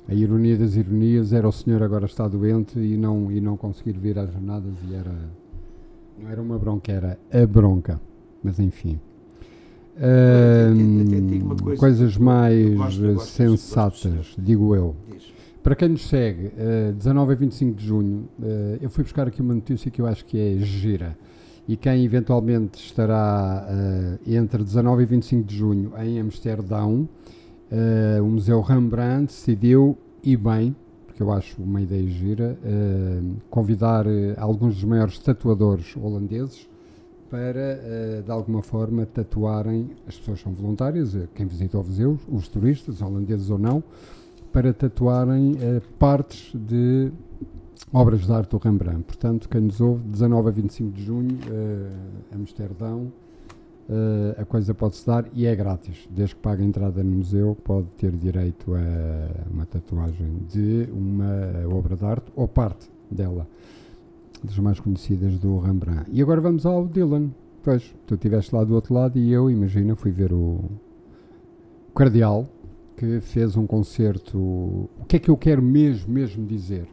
A 0.06 0.14
ironia 0.14 0.56
das 0.56 0.76
ironias 0.76 1.32
era 1.32 1.48
o 1.48 1.52
senhor 1.52 1.82
agora 1.82 2.04
está 2.04 2.28
doente 2.28 2.78
e 2.78 2.96
não, 2.96 3.32
e 3.32 3.40
não 3.40 3.56
conseguir 3.56 3.98
vir 3.98 4.18
às 4.18 4.30
jornadas 4.30 4.74
e 4.86 4.94
era. 4.94 5.14
Não 6.18 6.30
era 6.30 6.42
uma 6.42 6.58
bronca, 6.58 6.92
era 6.92 7.18
a 7.32 7.46
bronca. 7.46 8.00
Mas 8.42 8.60
enfim. 8.60 9.00
Uh, 9.96 11.76
coisas 11.76 12.16
mais 12.16 12.98
gosto, 12.98 13.26
sensatas, 13.26 14.34
digo 14.36 14.74
eu. 14.74 14.96
Para 15.62 15.74
quem 15.74 15.88
nos 15.88 16.06
segue, 16.08 16.48
uh, 16.48 16.92
19 16.92 17.32
a 17.32 17.36
25 17.36 17.74
de 17.74 17.86
junho, 17.86 18.28
uh, 18.38 18.78
eu 18.82 18.90
fui 18.90 19.02
buscar 19.02 19.28
aqui 19.28 19.40
uma 19.40 19.54
notícia 19.54 19.90
que 19.90 19.98
eu 19.98 20.06
acho 20.06 20.24
que 20.26 20.38
é 20.38 20.58
gira. 20.58 21.16
E 21.66 21.76
quem 21.76 22.04
eventualmente 22.04 22.84
estará 22.84 23.66
uh, 23.66 24.30
entre 24.30 24.62
19 24.62 25.02
e 25.02 25.06
25 25.06 25.44
de 25.44 25.56
junho 25.56 25.92
em 25.98 26.20
Amsterdão, 26.20 27.08
o 28.22 28.26
Museu 28.26 28.60
Rembrandt 28.60 29.32
decidiu, 29.32 29.98
e 30.22 30.36
bem, 30.36 30.76
porque 31.06 31.20
eu 31.20 31.32
acho 31.32 31.60
uma 31.60 31.80
ideia 31.80 32.06
gira, 32.06 32.56
convidar 33.50 34.04
alguns 34.36 34.74
dos 34.74 34.84
maiores 34.84 35.18
tatuadores 35.18 35.96
holandeses 35.96 36.68
para, 37.34 38.22
de 38.22 38.30
alguma 38.30 38.62
forma, 38.62 39.04
tatuarem, 39.04 39.90
as 40.06 40.16
pessoas 40.16 40.40
são 40.40 40.52
voluntárias, 40.52 41.18
quem 41.34 41.46
visita 41.46 41.76
o 41.76 41.82
museu, 41.82 42.16
os 42.28 42.46
turistas, 42.46 43.02
holandeses 43.02 43.50
ou 43.50 43.58
não, 43.58 43.82
para 44.52 44.72
tatuarem 44.72 45.56
partes 45.98 46.52
de 46.54 47.10
obras 47.92 48.24
de 48.24 48.32
arte 48.32 48.50
do 48.50 48.58
Rembrandt. 48.58 49.02
Portanto, 49.02 49.48
quem 49.48 49.62
nos 49.62 49.80
ouve, 49.80 50.06
19 50.06 50.48
a 50.48 50.52
25 50.52 50.92
de 50.92 51.02
junho, 51.02 51.36
Amsterdão, 52.32 53.12
a 54.40 54.44
coisa 54.44 54.72
pode-se 54.72 55.04
dar 55.04 55.26
e 55.32 55.44
é 55.44 55.56
grátis. 55.56 56.06
Desde 56.08 56.36
que 56.36 56.40
pague 56.40 56.62
a 56.62 56.64
entrada 56.64 57.02
no 57.02 57.16
museu, 57.16 57.56
pode 57.64 57.88
ter 57.98 58.12
direito 58.12 58.76
a 58.76 59.50
uma 59.52 59.66
tatuagem 59.66 60.38
de 60.48 60.88
uma 60.92 61.74
obra 61.76 61.96
de 61.96 62.04
arte 62.04 62.30
ou 62.36 62.46
parte 62.46 62.88
dela, 63.10 63.44
das 64.44 64.58
mais 64.58 64.78
conhecidas 64.78 65.38
do 65.38 65.58
Rembrandt. 65.58 66.10
E 66.12 66.20
agora 66.20 66.40
vamos 66.40 66.66
ao 66.66 66.86
Dylan. 66.86 67.30
Pois, 67.62 67.94
tu 68.06 68.14
estiveste 68.14 68.54
lá 68.54 68.62
do 68.62 68.74
outro 68.74 68.92
lado 68.94 69.18
e 69.18 69.32
eu, 69.32 69.50
imagina, 69.50 69.96
fui 69.96 70.10
ver 70.10 70.32
o 70.32 70.60
Cardeal, 71.94 72.48
que 72.96 73.20
fez 73.20 73.56
um 73.56 73.66
concerto. 73.66 74.38
O 74.38 75.04
que 75.08 75.16
é 75.16 75.18
que 75.18 75.30
eu 75.30 75.36
quero 75.36 75.62
mesmo, 75.62 76.12
mesmo 76.12 76.46
dizer? 76.46 76.86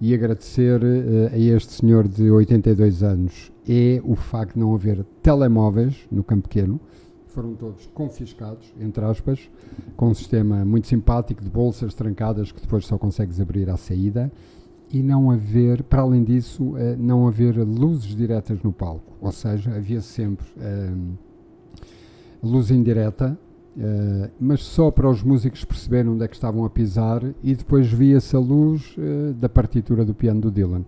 e 0.00 0.14
agradecer 0.14 0.82
uh, 0.82 1.32
a 1.32 1.38
este 1.38 1.72
senhor 1.72 2.06
de 2.06 2.30
82 2.30 3.02
anos 3.02 3.52
é 3.68 4.00
o 4.04 4.14
facto 4.14 4.54
de 4.54 4.60
não 4.60 4.74
haver 4.74 5.04
telemóveis 5.22 6.06
no 6.10 6.22
Campo 6.22 6.48
Pequeno. 6.48 6.80
Foram 7.28 7.54
todos 7.54 7.86
confiscados, 7.88 8.72
entre 8.80 9.04
aspas, 9.04 9.50
com 9.96 10.08
um 10.08 10.14
sistema 10.14 10.64
muito 10.64 10.86
simpático 10.86 11.42
de 11.42 11.50
bolsas 11.50 11.92
trancadas 11.94 12.52
que 12.52 12.60
depois 12.60 12.86
só 12.86 12.96
consegues 12.96 13.40
abrir 13.40 13.68
à 13.68 13.76
saída. 13.76 14.30
E 14.92 15.02
não 15.02 15.30
haver, 15.30 15.82
para 15.82 16.02
além 16.02 16.22
disso, 16.22 16.62
uh, 16.62 16.96
não 16.98 17.26
haver 17.26 17.56
luzes 17.58 18.14
diretas 18.14 18.62
no 18.62 18.72
palco. 18.72 19.12
Ou 19.20 19.32
seja, 19.32 19.74
havia 19.74 20.00
sempre 20.00 20.46
uh, 20.56 21.18
luz 22.42 22.70
indireta 22.70 23.38
Uh, 23.76 24.30
mas 24.40 24.62
só 24.62 24.90
para 24.90 25.06
os 25.06 25.22
músicos 25.22 25.62
perceberem 25.62 26.10
onde 26.10 26.24
é 26.24 26.28
que 26.28 26.34
estavam 26.34 26.64
a 26.64 26.70
pisar 26.70 27.22
e 27.42 27.54
depois 27.54 27.92
via-se 27.92 28.34
a 28.34 28.38
luz 28.38 28.96
uh, 28.96 29.34
da 29.34 29.50
partitura 29.50 30.02
do 30.02 30.14
piano 30.14 30.40
do 30.40 30.50
Dylan. 30.50 30.82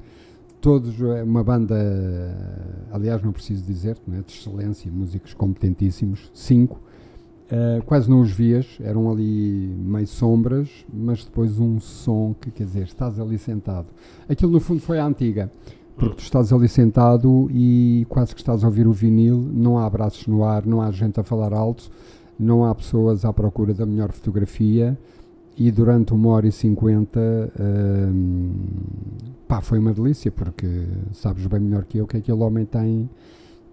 Todos, 0.58 0.98
uma 1.00 1.44
banda, 1.44 1.76
aliás, 2.90 3.22
não 3.22 3.30
preciso 3.30 3.64
dizer, 3.64 3.96
não 4.04 4.16
é, 4.16 4.22
de 4.22 4.32
excelência, 4.32 4.90
músicos 4.90 5.32
competentíssimos, 5.32 6.32
cinco. 6.34 6.80
Uh, 7.50 7.82
quase 7.84 8.10
não 8.10 8.20
os 8.20 8.30
vias, 8.30 8.76
eram 8.78 9.10
ali 9.10 9.74
meio 9.78 10.06
sombras, 10.06 10.68
mas 10.92 11.24
depois 11.24 11.58
um 11.58 11.80
som 11.80 12.34
que, 12.38 12.50
quer 12.50 12.64
dizer, 12.64 12.82
estás 12.82 13.18
ali 13.18 13.38
sentado. 13.38 13.86
Aquilo 14.28 14.52
no 14.52 14.60
fundo 14.60 14.82
foi 14.82 14.98
a 14.98 15.06
antiga, 15.06 15.50
porque 15.96 16.16
tu 16.16 16.22
estás 16.22 16.52
ali 16.52 16.68
sentado 16.68 17.48
e 17.50 18.06
quase 18.10 18.34
que 18.34 18.40
estás 18.42 18.62
a 18.62 18.66
ouvir 18.66 18.86
o 18.86 18.92
vinil, 18.92 19.38
não 19.38 19.78
há 19.78 19.88
braços 19.88 20.26
no 20.26 20.44
ar, 20.44 20.66
não 20.66 20.82
há 20.82 20.90
gente 20.90 21.18
a 21.18 21.22
falar 21.22 21.54
alto, 21.54 21.90
não 22.38 22.64
há 22.64 22.74
pessoas 22.74 23.24
à 23.24 23.32
procura 23.32 23.72
da 23.72 23.86
melhor 23.86 24.12
fotografia 24.12 24.96
e 25.56 25.72
durante 25.72 26.12
uma 26.12 26.28
hora 26.28 26.46
e 26.46 26.52
cinquenta 26.52 27.20
hum, 27.58 28.52
pá, 29.48 29.60
foi 29.60 29.80
uma 29.80 29.92
delícia 29.92 30.30
porque 30.30 30.84
sabes 31.12 31.46
bem 31.46 31.58
melhor 31.58 31.84
que 31.84 31.98
eu 31.98 32.06
que 32.06 32.16
aquele 32.16 32.40
homem 32.42 32.64
tem 32.64 33.10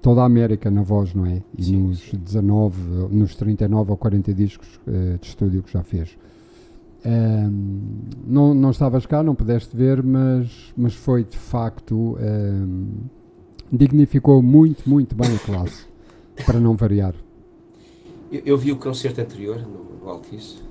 toda 0.06 0.22
a 0.22 0.26
América 0.26 0.70
na 0.70 0.84
voz, 0.84 1.16
não 1.16 1.26
é? 1.26 1.42
E 1.58 1.64
sim, 1.64 1.78
nos 1.78 2.00
sim. 2.00 2.16
19, 2.16 2.80
nos 3.10 3.36
39 3.36 3.90
ou 3.90 3.98
40 3.98 4.36
discos 4.36 4.80
uh, 4.86 5.18
de 5.18 5.26
estúdio 5.26 5.64
que 5.64 5.74
já 5.74 5.82
fez. 5.82 6.16
Um, 7.04 8.04
não, 8.28 8.54
não 8.54 8.70
estavas 8.70 9.08
cá, 9.08 9.24
não 9.24 9.34
pudeste 9.34 9.76
ver, 9.76 10.04
mas, 10.04 10.72
mas 10.78 10.94
foi 10.94 11.24
de 11.24 11.36
facto. 11.36 12.20
Um, 12.22 12.88
dignificou 13.72 14.44
muito, 14.44 14.88
muito 14.88 15.16
bem 15.16 15.36
a 15.36 15.40
classe, 15.40 15.88
para 16.46 16.60
não 16.60 16.76
variar. 16.76 17.16
Eu, 18.32 18.42
eu, 18.46 18.58
vi 18.60 18.72
o 18.72 18.76
concerto 18.76 19.22
anterior 19.22 19.60
no, 19.60 20.06
no 20.06 20.08
Altice, 20.08 20.62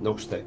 não 0.00 0.10
gostei. 0.10 0.42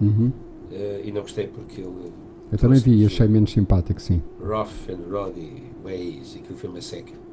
Uhum. 0.00 0.32
Uh, 0.70 1.04
e 1.04 1.12
não 1.12 1.20
gostei 1.20 1.48
porque 1.48 1.82
ele. 1.82 2.14
Eu 2.50 2.56
também 2.56 2.80
vi 2.80 3.02
e 3.02 3.04
achei 3.04 3.28
menos 3.28 3.52
simpático, 3.52 4.00
sim. 4.00 4.22
Rough 4.40 4.88
and 4.88 5.10
Roddy 5.10 5.64
Ways, 5.84 6.34
e 6.34 6.38
aquilo 6.38 6.58
foi 6.58 6.70
uma 6.70 6.80
seca. 6.80 7.27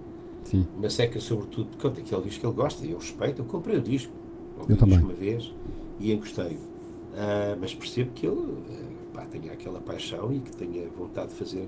Sim. 0.45 0.65
Uma 0.77 0.89
seca, 0.89 1.19
sobretudo, 1.19 1.67
porque 1.67 1.87
conta 1.87 2.01
aquele 2.01 2.21
disco 2.21 2.39
que 2.39 2.47
ele 2.47 2.55
gosta 2.55 2.85
e 2.85 2.91
eu 2.91 2.97
respeito. 2.97 3.41
Eu 3.41 3.45
comprei 3.45 3.77
o 3.77 3.81
disco. 3.81 4.13
Ouvi 4.57 4.73
eu 4.73 4.77
também. 4.77 4.99
uma 4.99 5.13
vez 5.13 5.53
e 5.99 6.13
encostei. 6.13 6.53
Uh, 6.53 7.57
mas 7.59 7.73
percebo 7.75 8.11
que 8.13 8.25
ele 8.25 8.35
uh, 8.35 8.63
pá, 9.13 9.25
tenha 9.25 9.51
aquela 9.51 9.79
paixão 9.79 10.33
e 10.33 10.39
que 10.39 10.55
tenha 10.55 10.87
vontade 10.97 11.29
de 11.29 11.35
fazer 11.35 11.67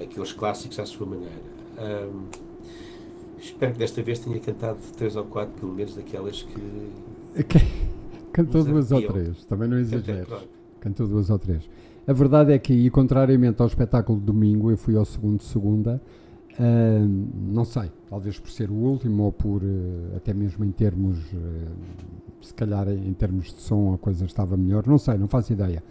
aqueles 0.00 0.32
clássicos 0.32 0.78
à 0.78 0.86
sua 0.86 1.06
maneira. 1.06 1.42
Uh, 1.76 2.28
Espero 3.40 3.72
que 3.72 3.78
desta 3.78 4.02
vez 4.02 4.18
tenha 4.18 4.38
cantado 4.38 4.78
três 4.96 5.16
ou 5.16 5.24
quatro, 5.24 5.54
pelo 5.58 5.72
menos, 5.72 5.94
daquelas 5.94 6.42
que. 6.42 6.60
Cantou 8.32 8.62
duas 8.62 8.92
ou 8.92 9.02
três, 9.02 9.44
também 9.46 9.68
não 9.68 9.78
exagero. 9.78 10.42
Cantou 10.78 11.06
duas 11.06 11.30
ou 11.30 11.38
três. 11.38 11.68
A 12.06 12.12
verdade 12.12 12.52
é 12.52 12.58
que, 12.58 12.72
e 12.72 12.90
contrariamente 12.90 13.60
ao 13.60 13.66
espetáculo 13.66 14.18
de 14.20 14.26
domingo, 14.26 14.70
eu 14.70 14.76
fui 14.76 14.96
ao 14.96 15.04
segundo 15.04 15.38
de 15.38 15.44
segunda. 15.44 16.00
Uh, 16.60 17.08
não 17.50 17.64
sei, 17.64 17.90
talvez 18.10 18.38
por 18.38 18.50
ser 18.50 18.70
o 18.70 18.74
último 18.74 19.22
ou 19.22 19.32
por 19.32 19.62
uh, 19.62 20.14
até 20.14 20.34
mesmo 20.34 20.62
em 20.62 20.70
termos, 20.70 21.16
uh, 21.32 21.70
se 22.42 22.52
calhar 22.52 22.86
em 22.86 23.14
termos 23.14 23.46
de 23.46 23.62
som 23.62 23.94
a 23.94 23.98
coisa 23.98 24.26
estava 24.26 24.58
melhor, 24.58 24.86
não 24.86 24.98
sei, 24.98 25.16
não 25.16 25.26
faço 25.26 25.54
ideia. 25.54 25.82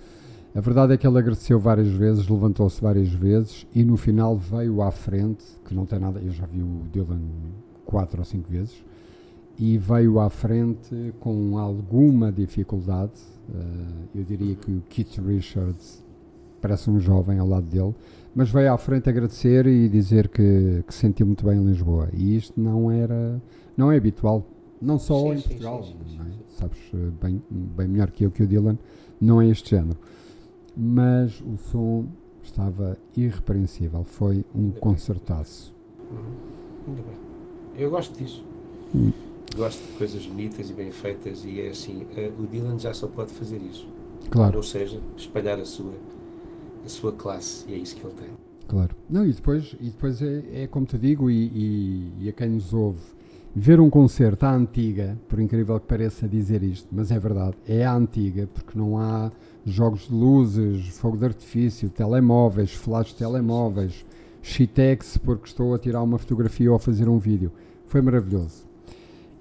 A 0.54 0.62
verdade 0.62 0.94
é 0.94 0.98
que 0.98 1.08
ele 1.08 1.18
agradeceu 1.18 1.60
várias 1.60 1.88
vezes, 1.88 2.28
levantou-se 2.28 2.80
várias 2.80 3.10
vezes 3.10 3.66
e 3.74 3.84
no 3.84 3.98
final 3.98 4.38
veio 4.38 4.84
à 4.84 4.92
frente, 4.92 5.44
que 5.66 5.74
não 5.74 5.88
tem 5.88 5.98
nada, 5.98 6.20
eu 6.20 6.32
já 6.32 6.46
vi 6.46 6.62
o 6.62 6.84
Dylan 6.94 7.22
quatro 7.84 8.20
ou 8.20 8.26
cinco 8.26 8.48
vezes, 8.48 8.84
e 9.58 9.76
veio 9.76 10.20
à 10.20 10.30
frente 10.30 11.16
com 11.20 11.58
alguma 11.58 12.32
dificuldade. 12.32 13.20
Eu 14.14 14.24
diria 14.24 14.54
que 14.54 14.72
o 14.72 14.82
Keith 14.88 15.18
Richards 15.18 16.04
parece 16.62 16.90
um 16.92 17.00
jovem 17.00 17.40
ao 17.40 17.48
lado 17.48 17.66
dele, 17.66 17.96
mas 18.36 18.50
veio 18.50 18.74
à 18.74 18.78
frente 18.78 19.10
agradecer 19.10 19.66
e 19.68 19.90
dizer 19.90 20.28
que, 20.28 20.84
que 20.88 20.94
sentiu 20.94 21.26
muito 21.26 21.46
bem 21.46 21.58
em 21.58 21.66
Lisboa. 21.66 22.10
E 22.14 22.36
isto 22.36 22.60
não 22.60 22.92
era, 22.92 23.42
não 23.76 23.92
é 23.92 23.98
habitual, 23.98 24.46
não 24.82 24.98
só 24.98 25.20
sim, 25.20 25.32
em 25.32 25.38
sim, 25.38 25.48
Portugal, 25.50 25.84
sim, 25.84 26.20
é? 26.20 26.60
sabes 26.60 26.78
eh, 26.94 27.12
bem, 27.22 27.42
bem 27.50 27.88
melhor 27.88 28.12
que 28.12 28.26
eu 28.26 28.32
que 28.32 28.44
o 28.44 28.48
Dylan, 28.48 28.78
não 29.20 29.42
é 29.42 29.48
este 29.48 29.72
género 29.72 29.98
mas 30.82 31.42
o 31.42 31.58
som 31.58 32.06
estava 32.42 32.98
irrepreensível. 33.18 34.06
Foi 34.06 34.46
um 34.56 34.72
concertaço. 34.72 35.76
Uhum. 36.10 36.94
bem. 36.96 37.04
Eu 37.78 37.90
gosto 37.90 38.18
disso. 38.18 38.44
Hum. 38.96 39.12
Gosto 39.56 39.86
de 39.86 39.98
coisas 39.98 40.26
bonitas 40.26 40.70
e 40.70 40.74
bem 40.74 40.92
feitas 40.92 41.44
e 41.44 41.60
é 41.60 41.70
assim, 41.70 42.04
uh, 42.04 42.42
o 42.42 42.48
Dylan 42.48 42.80
já 42.80 42.94
só 42.94 43.08
pode 43.08 43.34
fazer 43.34 43.58
isso. 43.58 43.88
Claro. 44.30 44.58
Ou 44.58 44.64
seja, 44.64 45.02
espalhar 45.18 45.60
a 45.60 45.66
sua, 45.66 45.92
a 46.86 46.90
sua 46.90 47.12
classe 47.12 47.66
e 47.68 47.74
é 47.74 47.78
isso 47.78 47.96
que 47.96 48.06
ele 48.06 48.14
tem. 48.14 48.30
Claro. 48.68 48.96
Não, 49.10 49.26
e 49.26 49.34
depois, 49.34 49.76
e 49.80 49.86
depois 49.86 50.22
é, 50.22 50.64
é 50.64 50.68
como 50.68 50.86
te 50.86 50.98
digo, 50.98 51.30
e, 51.30 51.46
e, 51.48 52.14
e 52.22 52.30
a 52.30 52.32
quem 52.32 52.50
nos 52.50 52.74
ouve, 52.74 53.00
ver 53.56 53.80
um 53.80 53.90
concerto 53.90 54.46
à 54.46 54.54
antiga, 54.54 55.18
por 55.28 55.40
incrível 55.40 55.80
que 55.80 55.88
pareça 55.88 56.28
dizer 56.28 56.62
isto, 56.62 56.88
mas 56.92 57.12
é 57.12 57.18
verdade, 57.18 57.56
é 57.68 57.84
à 57.84 57.96
antiga, 57.96 58.48
porque 58.54 58.78
não 58.78 58.98
há 58.98 59.32
jogos 59.66 60.08
de 60.08 60.14
luzes, 60.14 60.88
fogo 60.90 61.18
de 61.18 61.26
artifício, 61.26 61.90
telemóveis, 61.90 62.72
flash 62.72 63.10
de 63.10 63.16
telemóveis, 63.16 64.06
Shitex, 64.42 65.18
porque 65.18 65.48
estou 65.48 65.74
a 65.74 65.80
tirar 65.80 66.02
uma 66.04 66.18
fotografia 66.18 66.70
ou 66.70 66.76
a 66.76 66.80
fazer 66.80 67.10
um 67.10 67.18
vídeo. 67.18 67.52
Foi 67.86 68.02
maravilhoso. 68.02 68.69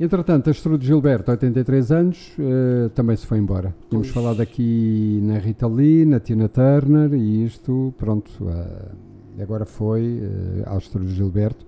Entretanto, 0.00 0.48
Astrudo 0.48 0.84
Gilberto, 0.84 1.32
83 1.32 1.90
anos, 1.90 2.32
uh, 2.38 2.88
também 2.90 3.16
se 3.16 3.26
foi 3.26 3.38
embora. 3.38 3.74
Tínhamos 3.88 4.11
falado 4.11 4.40
aqui 4.40 5.20
na 5.24 5.38
Rita 5.38 5.66
Lee, 5.66 6.04
na 6.04 6.20
Tina 6.20 6.48
Turner 6.48 7.12
e 7.14 7.44
isto, 7.44 7.92
pronto, 7.98 8.30
uh, 8.44 9.42
agora 9.42 9.64
foi 9.64 10.20
uh, 10.20 10.76
Astrudo 10.76 11.08
Gilberto, 11.08 11.66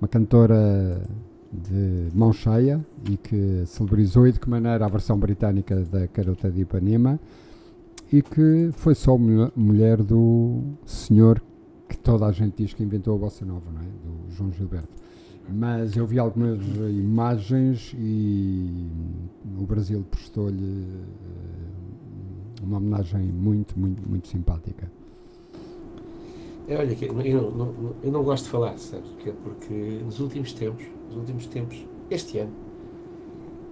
uma 0.00 0.08
cantora 0.08 1.00
de 1.52 2.08
mão 2.12 2.32
cheia 2.32 2.84
e 3.08 3.16
que 3.16 3.62
celebrizou 3.66 4.26
e 4.26 4.32
de 4.32 4.40
que 4.40 4.50
maneira 4.50 4.84
a 4.84 4.88
versão 4.88 5.16
britânica 5.16 5.76
da 5.84 6.08
Carota 6.08 6.50
de 6.50 6.62
Ipanema 6.62 7.18
e 8.12 8.22
que 8.22 8.70
foi 8.72 8.94
só 8.94 9.16
mulher 9.16 10.02
do 10.02 10.62
senhor 10.84 11.40
que 11.88 11.96
toda 11.96 12.26
a 12.26 12.32
gente 12.32 12.62
diz 12.62 12.74
que 12.74 12.82
inventou 12.82 13.14
a 13.14 13.18
bossa 13.18 13.46
nova, 13.46 13.70
não 13.72 13.80
é? 13.80 13.84
Do 13.84 14.34
João 14.34 14.52
Gilberto. 14.52 15.07
Mas 15.50 15.96
eu 15.96 16.06
vi 16.06 16.18
algumas 16.18 16.58
imagens 16.90 17.94
e 17.98 18.86
o 19.58 19.64
Brasil 19.64 20.04
prestou-lhe 20.10 20.84
eh, 20.84 22.62
uma 22.62 22.76
homenagem 22.76 23.22
muito, 23.22 23.78
muito, 23.78 24.06
muito 24.06 24.28
simpática. 24.28 24.90
É, 26.68 26.76
olha, 26.76 26.96
eu 27.24 27.50
não, 27.50 27.72
não, 27.72 27.94
eu 28.02 28.12
não 28.12 28.22
gosto 28.22 28.44
de 28.44 28.50
falar, 28.50 28.76
sabes? 28.76 29.08
Porque, 29.12 29.32
porque 29.32 30.00
nos 30.04 30.20
últimos 30.20 30.52
tempos, 30.52 30.84
nos 31.08 31.16
últimos 31.16 31.46
tempos, 31.46 31.82
este 32.10 32.38
ano, 32.38 32.52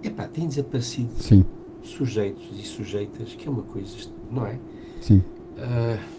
epá, 0.01 0.27
tem 0.27 0.47
desaparecido 0.47 1.11
Sim 1.13 1.45
sujeitos 1.87 2.45
e 2.59 2.63
sujeitas, 2.63 3.33
que 3.33 3.47
é 3.47 3.51
uma 3.51 3.63
coisa, 3.63 3.95
não 4.29 4.45
é? 4.45 4.59
Sim. 5.01 5.23
Uh, 5.57 6.17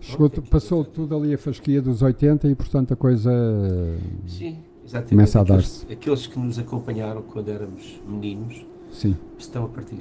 Chegou, 0.00 0.30
passou 0.30 0.82
tudo 0.82 1.14
ali 1.14 1.34
a 1.34 1.38
fasquia 1.38 1.82
dos 1.82 2.00
80 2.00 2.48
e, 2.48 2.54
portanto, 2.54 2.92
a 2.94 2.96
coisa 2.96 3.30
Sim, 4.26 4.58
começa 5.08 5.40
a 5.40 5.44
dar-se. 5.44 5.90
Aqueles, 5.92 6.26
que 6.26 6.38
nos 6.38 6.58
acompanharam 6.58 7.22
quando 7.22 7.48
éramos 7.48 8.00
meninos 8.06 8.64
Sim. 8.92 9.16
estão 9.38 9.64
a 9.64 9.68
partir. 9.68 10.00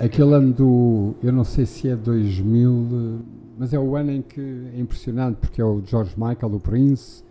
Aquele 0.00 0.34
ano 0.34 0.52
do. 0.52 1.14
Eu 1.22 1.32
não 1.32 1.44
sei 1.44 1.64
se 1.64 1.88
é 1.88 1.94
2000, 1.94 3.22
mas 3.56 3.72
é 3.72 3.78
o 3.78 3.94
ano 3.94 4.10
em 4.10 4.22
que 4.22 4.40
é 4.40 4.80
impressionante, 4.80 5.36
porque 5.36 5.60
é 5.60 5.64
o 5.64 5.80
George 5.84 6.14
Michael, 6.16 6.54
o 6.54 6.60
Prince. 6.60 7.22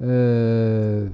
Uh, 0.00 1.10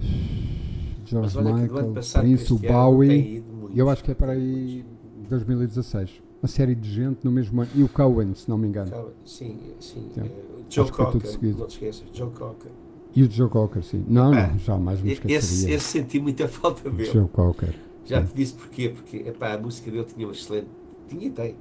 George 1.07 1.39
Michael, 1.39 1.93
Prince, 1.93 2.53
o 2.53 2.59
Bowie. 2.59 3.45
Eu 3.75 3.89
acho 3.89 4.03
que 4.03 4.11
é 4.11 4.15
para 4.15 4.33
aí 4.33 4.85
2016. 5.29 6.23
Uma 6.43 6.49
série 6.49 6.75
de 6.75 6.91
gente 6.91 7.25
no 7.25 7.31
mesmo 7.31 7.63
ano. 7.63 7.71
E 7.75 7.83
o 7.83 7.89
Cohen, 7.89 8.35
se 8.35 8.49
não 8.49 8.59
me 8.59 8.69
engano. 8.69 8.91
Sim, 9.25 9.59
sim. 9.81 10.11
É. 10.17 10.31
Joe 10.69 10.91
Cocker, 10.91 11.23
não 11.57 11.67
te 11.67 11.75
esqueças, 11.75 12.05
Joe 12.13 12.31
Cocker. 12.31 12.71
E 13.17 13.23
o 13.23 13.31
Joe 13.31 13.49
Cocker, 13.49 13.83
sim. 13.83 14.05
Não, 14.09 14.33
ah, 14.33 14.49
não, 14.49 14.59
jamais 14.59 15.01
me 15.01 15.13
esqueceria. 15.13 15.39
Esse, 15.39 15.71
esse 15.71 15.85
senti 15.85 16.19
muita 16.19 16.49
falta 16.49 16.91
dele. 16.91 17.11
Joe 17.11 17.29
Cocker. 17.29 17.75
Já 18.05 18.21
sim. 18.21 18.27
te 18.27 18.35
disse 18.35 18.55
porquê, 18.55 18.89
porque 18.89 19.17
epá, 19.19 19.55
a 19.55 19.59
música 19.59 19.91
dele 19.91 20.05
tinha 20.05 20.27
uma 20.27 20.33
excelente, 20.33 20.67
tinha 21.09 21.27
e 21.27 21.31
tem, 21.31 21.55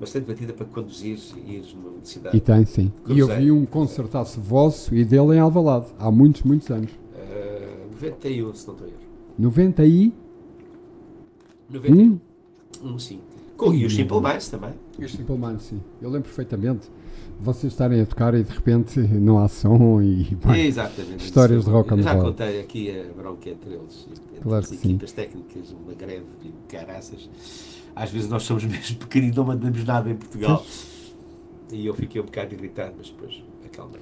bastante 0.00 0.26
batida 0.26 0.52
para 0.52 0.66
conduzir 0.66 1.18
e 1.36 1.56
ir 1.56 1.74
numa 1.74 1.90
velocidade. 1.90 2.36
E 2.36 2.40
tem, 2.40 2.64
sim. 2.64 2.92
E 3.06 3.18
eu 3.18 3.28
vi 3.28 3.50
um 3.50 3.66
concertaço 3.66 4.40
vosso 4.40 4.94
e 4.94 5.04
dele 5.04 5.36
em 5.36 5.38
Alvalade, 5.38 5.86
há 5.98 6.10
muitos, 6.10 6.42
muitos 6.42 6.70
anos. 6.70 6.90
Uh, 6.90 7.92
91, 7.92 8.54
se 8.54 8.66
não 8.66 8.74
estou 8.74 8.86
a 8.86 8.90
erro. 8.90 8.98
90 9.38 9.84
e... 9.84 10.12
91? 11.70 12.20
Um, 12.82 12.98
sim. 12.98 13.20
Com, 13.56 13.72
e 13.72 13.84
os 13.84 13.94
Simple 13.94 14.20
Minds 14.20 14.48
também. 14.48 14.72
E 14.98 15.04
os 15.04 15.12
Simple 15.12 15.36
Minds, 15.36 15.62
sim. 15.62 15.80
Eu 16.02 16.10
lembro 16.10 16.28
perfeitamente 16.28 16.90
vocês 17.40 17.72
estarem 17.72 18.00
a 18.00 18.06
tocar 18.06 18.34
e 18.34 18.42
de 18.42 18.52
repente 18.52 19.00
não 19.20 19.38
há 19.38 19.48
som 19.48 20.00
e 20.00 20.36
bem, 20.44 20.66
Exatamente, 20.66 21.24
histórias 21.24 21.64
de 21.64 21.70
rock 21.70 21.92
and 21.92 21.96
roll. 21.96 22.04
Já 22.04 22.20
contei 22.20 22.60
aqui 22.60 22.90
a 22.90 23.12
bronca 23.12 23.50
entre 23.50 23.74
eles, 23.74 24.08
entre 24.10 24.40
claro 24.40 24.64
as 24.64 24.72
equipas 24.72 25.10
sim. 25.10 25.16
técnicas, 25.16 25.72
uma 25.72 25.94
greve 25.94 26.24
de 26.42 26.52
caraças. 26.68 27.28
Às 27.94 28.10
vezes 28.10 28.28
nós 28.28 28.42
somos 28.42 28.64
mesmo 28.66 28.96
pequeninos, 28.98 29.36
não 29.36 29.44
mandamos 29.44 29.84
nada 29.84 30.10
em 30.10 30.16
Portugal. 30.16 30.64
E 31.72 31.86
eu 31.86 31.94
fiquei 31.94 32.20
um 32.20 32.24
bocado 32.24 32.54
irritado, 32.54 32.94
mas 32.96 33.08
depois 33.08 33.42
acalmei. 33.64 34.00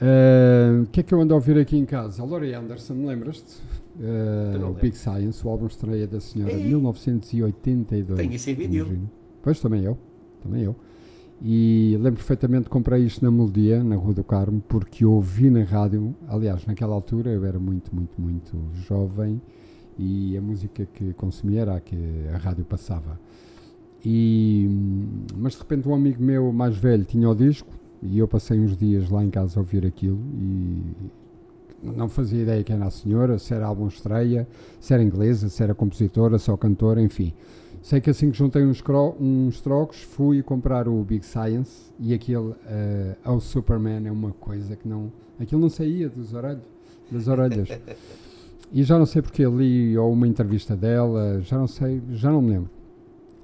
Uh, 0.00 0.82
o 0.82 0.86
que 0.86 1.00
é 1.00 1.02
que 1.02 1.12
eu 1.12 1.20
ando 1.20 1.34
a 1.34 1.36
ouvir 1.36 1.58
aqui 1.58 1.76
em 1.76 1.84
casa? 1.84 2.22
A 2.22 2.24
Laurie 2.24 2.54
Anderson, 2.54 2.94
lembras-te? 3.04 3.56
Uh, 3.98 4.72
Big 4.74 4.96
Science, 4.96 5.44
o 5.44 5.50
álbum 5.50 5.66
estreia 5.66 6.06
da 6.06 6.20
senhora, 6.20 6.56
de 6.56 6.62
1982. 6.62 8.16
Tenho 8.16 8.32
isso 8.32 8.50
em 8.50 8.54
vinil. 8.54 8.86
Pois, 9.42 9.60
também 9.60 9.82
eu. 9.82 9.98
Também 10.40 10.62
eu. 10.62 10.76
E 11.40 11.96
lembro 12.00 12.16
perfeitamente 12.16 12.64
que 12.64 12.70
comprei 12.70 13.04
isto 13.04 13.24
na 13.24 13.30
Melodia, 13.30 13.82
na 13.84 13.94
Rua 13.94 14.14
do 14.14 14.24
Carmo, 14.24 14.60
porque 14.66 15.04
ouvi 15.04 15.50
na 15.50 15.62
rádio. 15.62 16.14
Aliás, 16.26 16.66
naquela 16.66 16.94
altura 16.94 17.30
eu 17.30 17.44
era 17.44 17.58
muito, 17.58 17.94
muito, 17.94 18.20
muito 18.20 18.56
jovem 18.74 19.40
e 19.98 20.36
a 20.36 20.40
música 20.40 20.86
que 20.86 21.12
consumia 21.14 21.62
era 21.62 21.76
a 21.76 21.80
que 21.80 21.96
a 22.32 22.38
rádio 22.38 22.64
passava. 22.64 23.20
E, 24.04 24.68
mas 25.36 25.54
de 25.54 25.58
repente 25.58 25.88
um 25.88 25.94
amigo 25.94 26.22
meu 26.22 26.52
mais 26.52 26.76
velho 26.76 27.04
tinha 27.04 27.28
o 27.28 27.34
disco 27.34 27.68
e 28.00 28.18
eu 28.18 28.28
passei 28.28 28.58
uns 28.58 28.76
dias 28.76 29.10
lá 29.10 29.24
em 29.24 29.30
casa 29.30 29.58
a 29.58 29.60
ouvir 29.60 29.84
aquilo 29.84 30.20
e 30.40 30.82
não 31.82 32.08
fazia 32.08 32.42
ideia 32.42 32.62
quem 32.64 32.76
era 32.76 32.86
a 32.86 32.90
senhora, 32.90 33.38
se 33.38 33.54
era 33.54 33.66
álbum 33.66 33.88
estreia, 33.88 34.46
se 34.80 34.92
era 34.92 35.02
inglesa, 35.02 35.48
se 35.48 35.62
era 35.62 35.74
compositora, 35.74 36.38
só 36.38 36.56
cantora, 36.56 37.00
enfim. 37.00 37.32
Sei 37.80 38.00
que 38.00 38.10
assim 38.10 38.30
que 38.30 38.36
juntei 38.36 38.64
uns, 38.64 38.82
uns 39.20 39.60
trocos, 39.60 40.02
fui 40.02 40.42
comprar 40.42 40.88
o 40.88 41.02
Big 41.04 41.24
Science 41.24 41.92
e 41.98 42.12
aquele 42.12 42.38
uh, 42.38 42.56
ao 43.24 43.40
Superman 43.40 44.06
é 44.06 44.10
uma 44.10 44.32
coisa 44.32 44.74
que 44.76 44.88
não. 44.88 45.12
Aquilo 45.38 45.60
não 45.60 45.70
saía 45.70 46.08
dos 46.08 46.34
orelhos, 46.34 46.64
das 47.10 47.28
orelhas. 47.28 47.68
e 48.72 48.82
já 48.82 48.98
não 48.98 49.06
sei 49.06 49.22
porque 49.22 49.44
li 49.46 49.96
ou 49.96 50.12
uma 50.12 50.26
entrevista 50.26 50.76
dela, 50.76 51.40
já 51.40 51.56
não 51.56 51.68
sei, 51.68 52.02
já 52.10 52.30
não 52.30 52.42
me 52.42 52.50
lembro. 52.50 52.70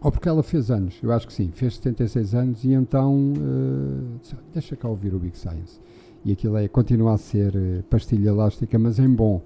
Ou 0.01 0.11
porque 0.11 0.29
ela 0.29 0.42
fez 0.42 0.70
anos, 0.70 0.99
eu 1.03 1.12
acho 1.12 1.27
que 1.27 1.33
sim, 1.33 1.51
fez 1.51 1.77
76 1.77 2.35
anos 2.35 2.64
e 2.64 2.73
então 2.73 3.33
uh, 3.33 4.37
deixa 4.53 4.77
cá 4.77 4.88
ouvir 4.88 5.14
o 5.14 5.18
Big 5.18 5.38
Science. 5.38 5.81
E 6.24 6.32
aquilo 6.32 6.56
é, 6.56 6.66
continua 6.68 7.14
a 7.14 7.18
ser 7.18 7.54
uh, 7.54 7.82
pastilha 7.90 8.30
elástica, 8.30 8.78
mas 8.78 8.98
em 8.98 9.08
bom. 9.08 9.42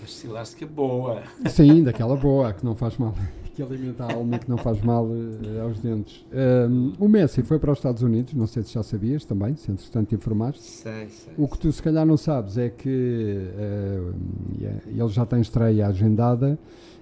Pastilha 0.00 0.32
elástica 0.32 0.66
boa. 0.66 1.22
Sim, 1.46 1.82
daquela 1.82 2.16
boa, 2.16 2.52
que 2.52 2.64
não 2.64 2.74
faz 2.74 2.96
mal 2.96 3.14
que 3.54 3.62
alimenta 3.62 4.04
a 4.04 4.12
alma 4.12 4.38
que 4.38 4.48
não 4.48 4.58
faz 4.58 4.82
mal 4.82 5.04
uh, 5.04 5.62
aos 5.62 5.78
dentes. 5.78 6.24
Um, 6.32 6.92
o 6.98 7.08
Messi 7.08 7.42
foi 7.42 7.58
para 7.58 7.70
os 7.70 7.78
Estados 7.78 8.02
Unidos, 8.02 8.34
não 8.34 8.46
sei 8.46 8.62
se 8.64 8.74
já 8.74 8.82
sabias 8.82 9.24
também, 9.24 9.56
se 9.56 9.70
entretanto 9.70 10.08
te 10.08 10.14
informaste. 10.16 10.62
Sei, 10.62 11.08
sei, 11.08 11.32
o 11.36 11.46
que 11.46 11.58
tu 11.58 11.70
se 11.70 11.82
calhar 11.82 12.04
não 12.04 12.16
sabes 12.16 12.58
é 12.58 12.68
que 12.68 13.48
uh, 13.54 14.14
ele 14.86 15.08
já 15.08 15.24
tem 15.24 15.40
estreia 15.40 15.86
agendada 15.86 16.58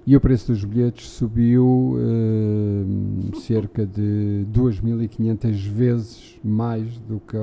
e 0.07 0.17
o 0.17 0.21
preço 0.21 0.53
dos 0.53 0.65
bilhetes 0.65 1.09
subiu 1.09 1.95
uh, 1.95 3.37
cerca 3.41 3.87
de 3.87 4.45
2.500 4.53 5.69
vezes 5.69 6.39
mais 6.43 6.99
do 6.99 7.21
que 7.21 7.37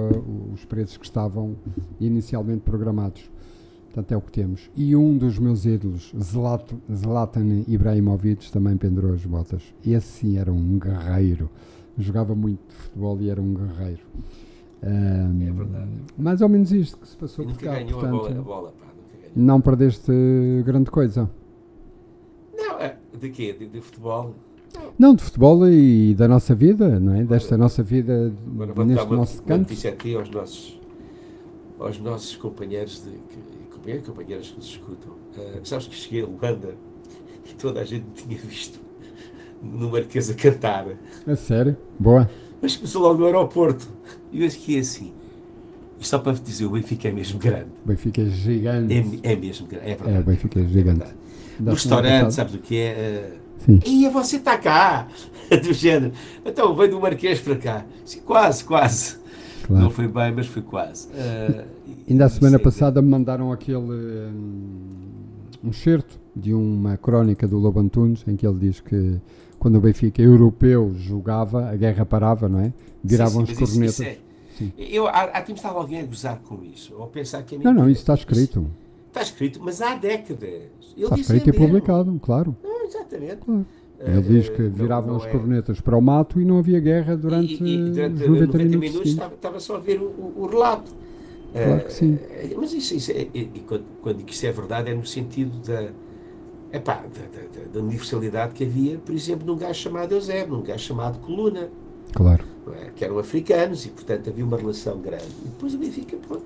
os 0.54 0.65
preços 0.65 0.98
que 0.98 1.06
estavam 1.06 1.56
inicialmente 2.00 2.62
programados. 2.62 3.30
Portanto, 3.86 4.12
é 4.12 4.17
o 4.17 4.22
que 4.22 4.32
temos. 4.32 4.69
E 4.76 4.95
um 4.95 5.17
dos 5.17 5.39
meus 5.39 5.65
ídolos, 5.65 6.13
Zlatan 6.22 7.63
Ibrahimovic, 7.67 8.52
também 8.52 8.78
pendurou 8.78 9.13
as 9.13 9.26
botas. 9.26 9.63
Esse 9.86 10.08
sim 10.08 10.38
era 10.38 10.52
um 10.52 10.78
guerreiro. 10.78 11.50
Jogava 11.98 12.36
muito 12.36 12.62
futebol 12.69 13.19
e 13.19 13.30
era 13.30 13.41
um 13.41 13.54
guerreiro. 13.54 14.02
Um, 14.84 15.41
é 15.41 15.52
verdade. 15.52 15.89
Mais 16.17 16.41
ou 16.41 16.50
menos 16.50 16.72
isto 16.72 16.98
que 16.98 17.08
se 17.08 17.17
passou 17.17 17.45
por 17.45 17.58
cá. 17.58 17.74
Portanto, 17.89 18.06
a 18.06 18.10
bola, 18.10 18.30
a 18.30 18.41
bola, 18.41 18.74
pá, 18.80 18.88
não 19.36 19.60
perdeste 19.60 20.12
grande 20.65 20.91
coisa. 20.91 21.30
Não, 22.60 22.80
é, 22.80 22.98
de 23.17 23.30
quê? 23.30 23.54
De, 23.54 23.67
de 23.67 23.82
futebol? 23.82 24.36
Não, 24.98 25.15
de 25.15 25.24
futebol 25.24 25.67
e 25.67 26.13
da 26.13 26.28
nossa 26.28 26.54
vida, 26.54 27.00
não 27.00 27.15
é? 27.15 27.24
Desta 27.24 27.58
nossa 27.58 27.82
vida, 27.82 28.32
Agora, 28.60 28.86
neste 28.86 29.08
nosso 29.08 29.41
canto. 29.43 29.74
Uma 29.74 29.89
aqui 29.89 30.15
aos 30.15 30.30
nossos, 30.30 30.80
aos 31.80 32.00
nossos 32.00 32.36
companheiros 32.36 33.04
de, 33.04 33.12
que, 33.12 33.69
companheiros 33.72 34.08
companheiras 34.08 34.50
que 34.50 34.58
nos 34.58 34.65
escutam, 34.67 35.13
uh, 35.13 35.60
sabes 35.63 35.88
que 35.88 35.95
cheguei 35.95 36.24
a 36.24 36.26
Luanda 36.26 36.76
e 37.50 37.54
toda 37.56 37.82
a 37.82 37.84
gente 37.84 38.06
me 38.06 38.12
tinha 38.13 38.38
visto 38.38 38.80
no 39.62 39.89
Marquês 39.89 40.30
a 40.30 40.34
cantar. 40.34 40.88
É 41.26 41.36
sério? 41.36 41.76
Boa. 41.98 42.30
Mas 42.62 42.76
começou 42.76 43.02
logo 43.02 43.19
no 43.19 43.26
aeroporto. 43.26 43.88
E 44.32 44.43
eu 44.43 44.52
fiquei 44.52 44.80
assim. 44.80 45.13
E 46.00 46.06
só 46.06 46.18
para 46.18 46.34
dizer, 46.34 46.66
o 46.66 46.72
Benfica 46.72 47.10
é 47.10 47.12
mesmo 47.12 47.40
grande. 47.40 47.68
O 47.84 47.88
Benfica 47.88 48.22
é 48.22 48.26
gigante. 48.26 48.94
É, 48.94 49.34
é 49.34 49.36
mesmo 49.36 49.68
grande, 49.68 49.86
é 49.86 49.96
verdade. 49.96 50.18
É, 50.18 50.20
o 50.20 50.24
Benfica 50.24 50.60
é 50.60 50.64
gigante. 50.64 51.04
É 51.04 51.30
no 51.62 51.72
restaurante, 51.72 52.34
sabes 52.34 52.54
o 52.54 52.60
que 52.60 52.78
é? 52.78 53.34
Uh, 53.36 53.50
Sim. 53.66 53.80
E 53.86 54.08
você 54.10 54.38
está 54.38 54.58
cá, 54.58 55.08
do 55.52 55.74
género. 55.74 56.14
Então, 56.46 56.74
veio 56.76 56.92
do 56.92 57.02
Marquês 57.02 57.42
para 57.42 57.56
cá. 57.58 57.86
Sim, 58.06 58.22
quase, 58.22 58.64
quase. 58.64 59.18
Claro. 59.64 59.84
Não 59.84 59.92
foi 59.92 60.08
bem, 60.08 60.32
mas 60.34 60.48
foi 60.48 60.62
quase. 60.62 61.08
Uh, 61.10 61.66
Ainda 62.10 62.26
a 62.26 62.30
semana 62.30 62.58
passada 62.58 63.02
me 63.02 63.10
mandaram 63.10 63.52
aquele 63.52 63.78
um, 63.78 64.80
um 65.64 65.74
certo 65.74 66.20
de 66.36 66.54
uma 66.54 66.98
crónica 66.98 67.48
do 67.48 67.58
Lobo 67.58 67.80
Antunes 67.80 68.24
em 68.28 68.36
que 68.36 68.48
ele 68.48 68.58
diz 68.58 68.80
que 68.80 69.20
quando 69.60 69.76
o 69.78 69.82
Benfica 69.82 70.22
europeu 70.22 70.94
jogava, 70.98 71.70
a 71.70 71.76
guerra 71.76 72.06
parava, 72.06 72.48
não 72.48 72.60
é? 72.60 72.74
Viravam 73.04 73.46
sim, 73.46 73.54
sim, 73.54 73.64
as 73.64 73.70
cornetas. 73.70 73.94
Isso, 73.94 74.04
isso 74.04 74.12
é. 74.12 74.29
Eu, 74.78 75.08
há, 75.08 75.24
há 75.24 75.41
tempos 75.41 75.62
estava 75.62 75.80
alguém 75.80 76.02
a 76.02 76.06
gozar 76.06 76.39
com 76.39 76.63
isso, 76.63 76.95
ou 76.98 77.08
pensar 77.08 77.43
que 77.43 77.56
é 77.56 77.58
Não, 77.60 77.74
não, 77.74 77.89
isso 77.89 78.02
está 78.02 78.13
escrito. 78.13 78.67
Está 79.08 79.22
escrito, 79.22 79.60
mas 79.62 79.82
há 79.82 79.95
décadas. 79.95 80.43
Ele 80.95 81.04
está 81.04 81.15
escrito 81.15 81.50
e 81.50 81.54
publicado, 81.54 82.19
claro. 82.22 82.56
Não, 82.63 82.86
exatamente. 82.86 83.38
Claro. 83.38 83.65
Ele 84.00 84.22
diz 84.22 84.50
que 84.50 84.62
viravam 84.63 85.17
as 85.17 85.26
é. 85.26 85.30
cornetas 85.30 85.82
para 85.82 85.98
o 85.98 86.02
mato 86.02 86.39
e 86.39 86.45
não 86.45 86.60
havia 86.60 86.80
guerra 86.80 87.17
durante, 87.17 87.62
e, 87.62 87.76
e, 87.76 87.89
durante 87.89 88.28
90, 88.28 88.28
90 88.28 88.58
minutos. 88.58 88.80
minutos 88.80 89.12
estava, 89.12 89.36
estava, 89.36 89.60
só 89.60 89.76
a 89.76 89.80
ver 89.80 90.00
o, 90.00 90.34
o, 90.38 90.48
relato. 90.50 90.91
Claro 91.52 91.84
que 91.84 91.93
sim. 91.93 92.13
Uh, 92.13 92.58
mas 92.58 92.74
isso, 92.74 92.95
isso 92.95 93.12
é, 93.12 93.28
e 93.34 93.63
quando, 93.67 93.84
quando 94.02 94.30
isso 94.30 94.45
é 94.45 94.52
verdade, 94.52 94.89
é 94.89 94.93
no 94.93 95.06
sentido 95.06 95.58
da, 95.67 95.89
epá, 96.72 96.95
da, 96.95 97.08
da, 97.08 97.67
da, 97.74 97.80
universalidade 97.82 98.54
que 98.54 98.63
havia, 98.63 98.98
por 99.00 99.13
exemplo, 99.13 99.45
num 99.45 99.58
gajo 99.58 99.80
chamado 99.80 100.13
Eusébio, 100.13 100.56
num 100.56 100.63
gajo 100.63 100.84
chamado 100.84 101.19
Coluna. 101.19 101.69
Claro. 102.13 102.43
É? 102.82 102.91
Que 102.95 103.06
eram 103.06 103.17
africanos 103.17 103.86
e, 103.86 103.89
portanto, 103.89 104.30
havia 104.30 104.45
uma 104.45 104.58
relação 104.58 105.00
grande. 105.00 105.26
E 105.43 105.48
depois 105.48 105.74
o 105.74 105.78
Benfica, 105.78 106.17
pronto, 106.17 106.43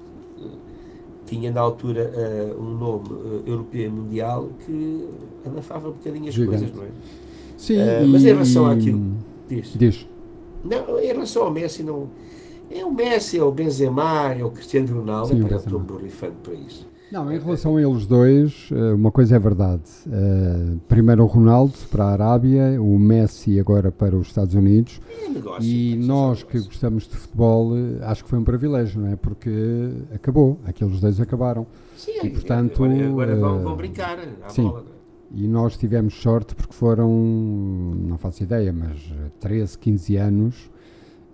tinha 1.25 1.51
na 1.51 1.61
altura 1.61 2.11
uh, 2.13 2.61
um 2.61 2.77
nome 2.77 3.09
uh, 3.09 3.43
europeu 3.45 3.91
mundial 3.91 4.49
que 4.65 5.07
abafava 5.45 5.89
um 5.89 5.93
bocadinho 5.93 6.27
as 6.29 6.33
Gigante. 6.33 6.59
coisas, 6.59 6.75
não 6.75 6.83
é? 6.83 6.87
Sim, 7.57 7.77
uh, 7.77 8.07
mas 8.07 8.23
em 8.23 8.27
relação 8.27 8.65
àquilo. 8.65 9.01
Diz. 9.49 9.73
diz. 9.75 10.07
Não, 10.63 10.99
em 10.99 11.07
relação 11.07 11.43
ao 11.43 11.51
Messi, 11.51 11.83
não. 11.83 12.09
É 12.69 12.83
o 12.85 12.91
Messi, 12.91 13.37
é 13.37 13.43
o 13.43 13.51
Benzema, 13.51 14.33
é 14.33 14.43
o 14.43 14.49
Cristiano 14.49 14.99
Ronaldo, 14.99 15.35
Sim, 15.35 15.47
eu 15.47 15.57
estou 15.57 15.79
borrifando 15.79 16.35
para 16.41 16.53
isso. 16.53 16.87
Não, 17.13 17.31
em 17.31 17.37
relação 17.37 17.77
a 17.77 17.81
eles 17.83 18.07
dois, 18.07 18.69
eh, 18.71 18.93
uma 18.93 19.11
coisa 19.11 19.35
é 19.35 19.39
verdade. 19.39 19.83
Uh, 20.07 20.79
primeiro 20.87 21.21
o 21.21 21.27
Ronaldo 21.27 21.75
para 21.91 22.05
a 22.05 22.11
Arábia, 22.11 22.81
o 22.81 22.97
Messi 22.97 23.59
agora 23.59 23.91
para 23.91 24.15
os 24.15 24.29
Estados 24.29 24.55
Unidos. 24.55 24.99
É 25.23 25.29
negócio, 25.29 25.63
e 25.63 25.95
nós 25.95 26.41
que 26.41 26.59
gostamos 26.59 27.07
de 27.07 27.15
futebol, 27.15 27.73
acho 28.01 28.23
que 28.23 28.29
foi 28.31 28.39
um 28.39 28.43
privilégio, 28.43 28.99
não 28.99 29.11
é? 29.11 29.15
Porque 29.15 29.91
acabou, 30.11 30.59
aqueles 30.65 30.99
dois 30.99 31.21
acabaram. 31.21 31.67
Sim, 31.95 32.13
e, 32.23 32.29
portanto, 32.31 32.83
agora, 32.83 33.05
agora 33.05 33.35
vão, 33.35 33.59
vão, 33.59 33.75
brincar 33.75 34.17
à 34.43 34.49
sim, 34.49 34.63
bola. 34.63 34.83
É? 34.89 35.39
E 35.39 35.47
nós 35.47 35.77
tivemos 35.77 36.15
sorte 36.15 36.55
porque 36.55 36.73
foram, 36.73 37.11
não 37.95 38.17
faço 38.17 38.41
ideia, 38.41 38.73
mas 38.73 38.97
13, 39.39 39.77
15 39.77 40.17
anos 40.17 40.72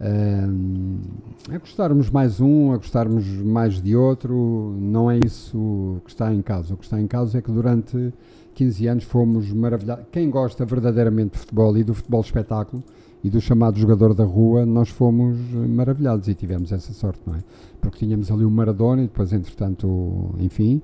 a 0.01 1.57
gostarmos 1.57 2.09
mais 2.09 2.39
um, 2.39 2.71
a 2.71 2.77
gostarmos 2.77 3.25
mais 3.27 3.81
de 3.81 3.95
outro, 3.95 4.75
não 4.79 5.11
é 5.11 5.19
isso 5.25 5.99
que 6.05 6.11
está 6.11 6.33
em 6.33 6.41
causa. 6.41 6.73
O 6.73 6.77
que 6.77 6.85
está 6.85 6.99
em 6.99 7.07
causa 7.07 7.37
é 7.37 7.41
que 7.41 7.51
durante 7.51 8.13
15 8.53 8.87
anos 8.87 9.03
fomos 9.03 9.51
maravilhados. 9.51 10.05
Quem 10.11 10.29
gosta 10.29 10.65
verdadeiramente 10.65 11.33
de 11.33 11.39
futebol 11.39 11.77
e 11.77 11.83
do 11.83 11.93
futebol 11.93 12.21
espetáculo 12.21 12.81
e 13.21 13.29
do 13.29 13.41
chamado 13.41 13.77
jogador 13.77 14.13
da 14.13 14.23
rua, 14.23 14.65
nós 14.65 14.87
fomos 14.87 15.37
maravilhados 15.51 16.29
e 16.29 16.33
tivemos 16.33 16.71
essa 16.71 16.93
sorte, 16.93 17.19
não 17.27 17.35
é? 17.35 17.39
Porque 17.81 17.99
tínhamos 17.99 18.31
ali 18.31 18.45
o 18.45 18.51
Maradona 18.51 19.01
e 19.01 19.07
depois, 19.07 19.33
entretanto, 19.33 20.33
enfim, 20.39 20.81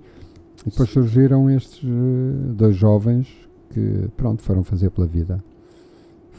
depois 0.66 0.90
surgiram 0.90 1.50
estes 1.50 1.82
eh, 1.82 2.54
dois 2.54 2.76
jovens 2.76 3.30
que, 3.70 4.10
pronto, 4.18 4.42
foram 4.42 4.64
fazer 4.64 4.90
pela 4.90 5.08
vida 5.08 5.42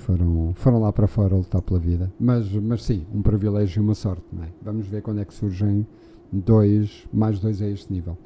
foram, 0.07 0.53
foram 0.55 0.81
lá 0.81 0.93
para 0.93 1.09
fora 1.09 1.35
lutar 1.35 1.61
pela 1.61 1.81
vida. 1.81 2.13
Mas, 2.19 2.51
mas 2.53 2.85
sim, 2.85 3.05
um 3.13 3.21
privilégio 3.21 3.81
e 3.81 3.85
uma 3.85 3.95
sorte. 3.95 4.23
Não 4.33 4.45
é? 4.45 4.49
Vamos 4.63 4.87
ver 4.87 5.03
quando 5.03 5.21
é 5.21 5.25
que 5.25 5.35
surgem 5.35 5.85
dois, 6.31 7.05
mais 7.13 7.41
dois 7.41 7.61
a 7.61 7.67
este 7.67 7.93
nível. 7.93 8.17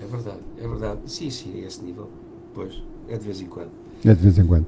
É 0.00 0.06
verdade, 0.06 0.40
é 0.58 0.66
verdade. 0.66 1.00
Sim, 1.06 1.28
sim, 1.28 1.60
é 1.60 1.66
esse 1.66 1.84
nível. 1.84 2.08
Pois, 2.54 2.82
é 3.08 3.18
de 3.18 3.24
vez 3.24 3.40
em 3.42 3.46
quando. 3.46 3.70
É 4.04 4.14
de 4.14 4.22
vez 4.22 4.38
em 4.38 4.46
quando. 4.46 4.66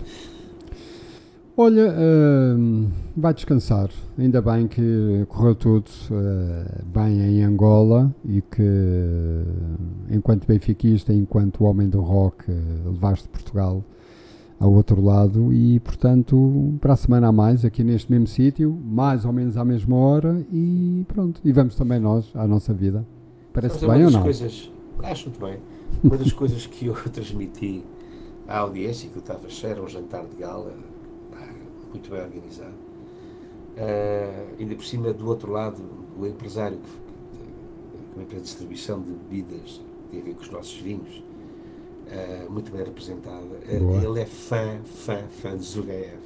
Olha, 1.57 1.93
uh, 1.93 2.89
vai 3.17 3.35
descansar. 3.35 3.91
Ainda 4.17 4.41
bem 4.43 4.69
que 4.69 5.25
correu 5.29 5.55
tudo 5.55 5.91
uh, 6.11 6.85
bem 6.87 7.21
em 7.21 7.43
Angola 7.43 8.15
e 8.25 8.43
que, 8.43 8.63
enquanto 10.11 10.47
benfiquista, 10.47 11.13
enquanto 11.13 11.65
homem 11.65 11.89
do 11.89 12.01
rock, 12.01 12.51
uh, 12.51 12.55
levaste 12.91 13.29
Portugal 13.29 13.83
ao 14.59 14.73
outro 14.73 15.01
lado 15.01 15.53
e, 15.53 15.79
portanto, 15.81 16.75
para 16.81 16.93
a 16.95 16.97
semana 16.97 17.29
a 17.29 17.33
mais, 17.33 17.65
aqui 17.65 17.85
neste 17.85 18.11
mesmo 18.11 18.27
sítio, 18.27 18.77
mais 18.85 19.25
ou 19.25 19.33
menos 19.33 19.57
à 19.57 19.65
mesma 19.65 19.97
hora 19.97 20.45
e 20.53 21.05
pronto. 21.07 21.41
E 21.45 21.53
vamos 21.53 21.75
também 21.77 22.01
nós 22.01 22.31
à 22.35 22.47
nossa 22.47 22.75
vida. 22.75 23.07
Parece 23.53 23.87
bem 23.87 24.05
ou 24.05 24.11
não? 24.11 24.23
Coisas, 24.23 24.71
acho 25.03 25.29
muito 25.29 25.41
bem. 25.41 25.59
Uma 26.03 26.17
das 26.17 26.33
coisas 26.33 26.67
que 26.67 26.87
eu 26.87 26.95
transmiti 27.11 27.85
à 28.47 28.59
audiência, 28.59 29.09
que 29.09 29.17
eu 29.17 29.21
estava 29.21 29.49
cheio, 29.49 29.73
era 29.73 29.83
um 29.83 29.89
jantar 29.89 30.25
de 30.27 30.37
gala, 30.37 30.73
muito 31.93 32.11
bem 32.11 32.21
organizado. 32.21 32.75
Uh, 33.77 34.57
ainda 34.59 34.75
por 34.75 34.85
cima, 34.85 35.13
do 35.13 35.27
outro 35.29 35.53
lado, 35.53 35.83
o 36.19 36.27
empresário, 36.27 36.79
que, 36.79 37.39
que, 37.39 38.15
uma 38.15 38.25
empresa 38.25 38.43
de 38.43 38.49
distribuição 38.49 39.01
de 39.01 39.13
bebidas, 39.13 39.81
tem 40.11 40.21
a 40.21 40.25
ver 40.25 40.35
com 40.35 40.43
os 40.43 40.51
nossos 40.51 40.77
vinhos, 40.79 41.23
uh, 42.11 42.51
muito 42.51 42.73
bem 42.73 42.85
representada. 42.85 43.45
Uh, 43.69 44.11
ele 44.11 44.21
é 44.21 44.27
fã, 44.27 44.79
fã, 44.85 45.19
fã 45.29 45.57
de 45.57 45.65
Zugaev. 45.65 46.19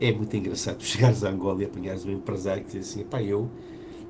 É 0.00 0.12
muito 0.12 0.36
engraçado 0.36 0.82
chegares 0.84 1.24
a 1.24 1.30
Angola 1.30 1.62
e 1.62 1.66
apanhares 1.66 2.04
um 2.04 2.12
empresário 2.12 2.64
que 2.64 2.78
diz 2.78 2.90
assim: 2.90 3.04
pá, 3.04 3.22
eu, 3.22 3.48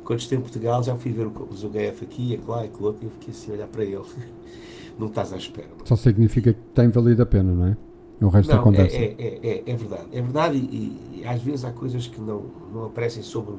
quando 0.05 0.21
estive 0.21 0.41
em 0.41 0.43
Portugal, 0.43 0.83
já 0.83 0.95
fui 0.97 1.13
ver 1.13 1.27
o 1.27 1.55
Zugaev 1.55 2.03
aqui, 2.03 2.35
e 2.35 2.41
lá, 2.49 2.65
e 2.65 2.71
outro, 2.81 3.03
e 3.03 3.07
eu 3.07 3.11
fiquei 3.11 3.33
assim 3.33 3.51
a 3.51 3.55
olhar 3.55 3.69
para 3.69 3.85
ele. 3.85 4.05
não 4.99 5.09
estás 5.09 5.33
à 5.33 5.37
espera. 5.37 5.69
Não. 5.79 5.87
Só 5.87 5.97
significa 5.97 6.53
que 6.53 6.61
tem 6.75 6.89
valido 6.89 7.23
a 7.23 7.27
pena, 7.27 7.53
não 7.53 7.67
é? 7.67 7.77
O 8.21 8.29
resto 8.29 8.51
não, 8.51 8.61
acontece. 8.61 8.97
É, 8.97 9.15
é, 9.19 9.41
é, 9.43 9.63
é, 9.67 9.77
verdade. 9.77 10.07
É 10.13 10.23
verdade, 10.23 10.57
e, 10.57 11.21
e, 11.21 11.27
às 11.27 11.43
vezes 11.43 11.65
há 11.65 11.73
coisas 11.73 12.07
que 12.07 12.21
não, 12.21 12.45
não 12.73 12.87
aparecem 12.87 13.23
sobre 13.23 13.57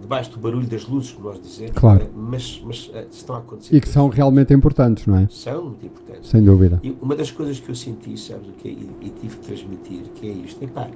debaixo 0.00 0.32
do 0.32 0.38
barulho 0.38 0.66
das 0.66 0.86
luzes, 0.86 1.12
que 1.12 1.22
nós 1.22 1.40
dizemos, 1.40 1.72
claro. 1.74 2.02
É? 2.02 2.08
mas, 2.14 2.60
mas 2.64 2.88
uh, 2.88 3.06
estão 3.10 3.36
a 3.36 3.38
acontecer. 3.38 3.74
E 3.74 3.80
que 3.80 3.88
são 3.88 4.08
realmente 4.08 4.52
importantes, 4.52 5.06
não 5.06 5.16
é? 5.16 5.28
São 5.30 5.64
muito 5.64 5.86
importantes. 5.86 6.28
Sem 6.28 6.42
dúvida. 6.42 6.80
E 6.82 6.96
uma 7.00 7.16
das 7.16 7.30
coisas 7.30 7.58
que 7.58 7.68
eu 7.70 7.74
senti, 7.74 8.16
sabes 8.18 8.48
o 8.48 8.52
que 8.52 8.68
é, 8.68 8.72
e, 8.72 8.90
e, 9.00 9.10
tive 9.10 9.36
que 9.36 9.46
transmitir, 9.46 10.02
que 10.14 10.28
é 10.28 10.32
isto, 10.32 10.62
epá, 10.62 10.88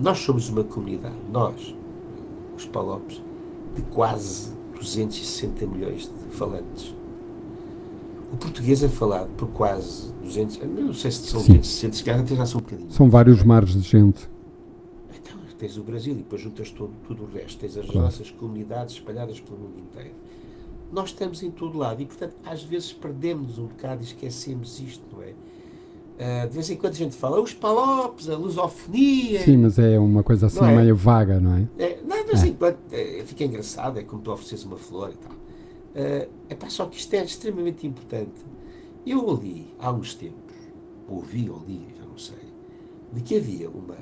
nós 0.00 0.18
somos 0.18 0.48
uma 0.48 0.64
comunidade, 0.64 1.16
nós, 1.32 1.74
os 2.56 2.64
Palopes, 2.66 3.22
de 3.74 3.82
quase 3.82 4.52
260 4.74 5.66
milhões 5.66 6.02
de 6.02 6.36
falantes. 6.36 6.94
O 8.32 8.36
português 8.36 8.82
é 8.82 8.88
falado 8.88 9.28
por 9.36 9.48
quase 9.48 10.12
200, 10.22 10.60
não 10.68 10.92
sei 10.92 11.10
se 11.10 11.28
são 11.28 11.40
260, 11.40 11.96
se 11.96 12.04
calhar 12.04 12.20
até 12.20 12.34
já 12.34 12.46
são 12.46 12.60
um 12.60 12.62
bocadinho. 12.62 12.90
São 12.90 13.10
vários 13.10 13.42
mares 13.42 13.72
de 13.72 13.80
gente 13.80 14.28
tens 15.58 15.76
o 15.76 15.82
Brasil 15.82 16.14
e 16.14 16.18
depois 16.18 16.40
juntas 16.40 16.70
todo, 16.70 16.92
tudo 17.06 17.24
o 17.24 17.26
resto, 17.26 17.58
tens 17.58 17.76
as 17.76 17.88
nossas 17.88 18.30
comunidades 18.30 18.94
espalhadas 18.94 19.40
pelo 19.40 19.58
mundo 19.58 19.80
inteiro. 19.80 20.14
Nós 20.90 21.10
estamos 21.10 21.42
em 21.42 21.50
todo 21.50 21.76
lado 21.76 22.00
e, 22.00 22.06
portanto, 22.06 22.34
às 22.44 22.62
vezes 22.62 22.92
perdemos 22.92 23.58
um 23.58 23.66
bocado 23.66 24.02
e 24.02 24.04
esquecemos 24.04 24.80
isto, 24.80 25.04
não 25.12 25.22
é? 25.22 25.34
Uh, 26.18 26.48
de 26.48 26.54
vez 26.54 26.68
em 26.68 26.76
quando 26.76 26.94
a 26.94 26.96
gente 26.96 27.14
fala 27.14 27.40
os 27.40 27.52
palopes, 27.52 28.28
a 28.28 28.36
lusofonia. 28.36 29.40
Sim, 29.40 29.58
mas 29.58 29.78
é 29.78 29.98
uma 29.98 30.24
coisa 30.24 30.46
assim 30.46 30.64
é? 30.64 30.76
meio 30.76 30.96
vaga, 30.96 31.38
não 31.38 31.54
é? 31.54 31.68
é 31.78 32.00
não, 32.04 32.16
de 32.16 32.24
vez 32.24 32.42
em 32.42 32.50
é. 32.50 32.54
quando 32.54 32.76
é, 32.90 33.22
fica 33.24 33.44
engraçado, 33.44 33.98
é 33.98 34.02
como 34.02 34.22
tu 34.22 34.32
ofereces 34.32 34.64
uma 34.64 34.76
flor 34.76 35.10
e 35.10 35.16
tal. 35.16 35.32
Uh, 35.32 36.28
é 36.48 36.70
só 36.70 36.86
que 36.86 36.98
isto 36.98 37.14
é 37.14 37.22
extremamente 37.22 37.86
importante. 37.86 38.44
Eu 39.06 39.32
li 39.40 39.72
há 39.78 39.92
uns 39.92 40.14
tempos, 40.14 40.54
ouvi 41.08 41.48
ou 41.48 41.62
li, 41.66 41.86
já 41.96 42.04
não 42.04 42.18
sei, 42.18 42.36
de 43.12 43.20
que 43.20 43.36
havia 43.36 43.70
uma, 43.70 43.94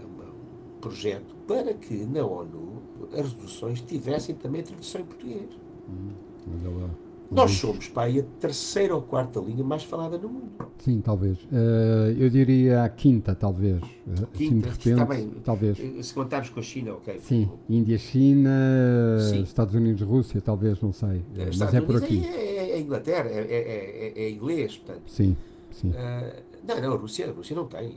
projeto 0.81 1.35
para 1.47 1.75
que 1.75 1.95
na 1.95 2.25
ONU 2.25 2.83
as 3.13 3.33
resoluções 3.33 3.81
tivessem 3.81 4.35
também 4.35 4.63
tradução 4.63 5.01
em 5.01 5.05
português. 5.05 5.49
Hum, 5.89 6.89
Nós 7.31 7.53
somos, 7.53 7.89
pá, 7.89 8.07
a 8.07 8.23
terceira 8.41 8.95
ou 8.95 9.03
quarta 9.03 9.41
língua 9.41 9.65
mais 9.65 9.83
falada 9.83 10.17
no 10.19 10.29
mundo. 10.29 10.51
Sim, 10.79 11.01
talvez. 11.01 11.39
Uh, 11.45 12.15
eu 12.19 12.31
diria 12.31 12.85
a 12.85 12.89
quinta, 12.89 13.35
talvez. 13.35 13.83
Quinta, 14.33 14.69
assim, 14.71 14.95
de 14.95 15.01
repente, 15.01 15.09
bem, 15.09 15.31
talvez. 15.45 15.79
Eh, 15.81 16.03
se 16.03 16.15
contarmos 16.15 16.51
com 16.51 16.61
a 16.61 16.63
China, 16.63 16.93
ok. 16.95 17.19
Sim, 17.21 17.51
Índia, 17.69 17.99
China, 17.99 18.51
Sim. 19.21 19.43
Estados 19.43 19.75
Unidos, 19.75 20.03
Rússia, 20.03 20.41
talvez, 20.41 20.81
não 20.81 20.93
sei. 20.93 21.25
É, 21.37 21.47
mas 21.47 21.75
é 21.75 21.81
por 21.81 21.97
aqui. 21.97 22.25
É, 22.25 22.57
é, 22.57 22.71
é 22.73 22.81
Inglaterra, 22.81 23.29
é, 23.29 23.41
é, 23.41 24.13
é, 24.15 24.31
inglês, 24.31 24.77
portanto. 24.77 25.11
Sim, 25.11 25.37
sim. 25.73 25.91
Uh, 25.91 26.43
não, 26.67 26.81
não, 26.81 26.93
a 26.93 26.97
Rússia, 26.97 27.29
a 27.29 27.33
Rússia 27.33 27.57
não 27.57 27.67
tem 27.67 27.95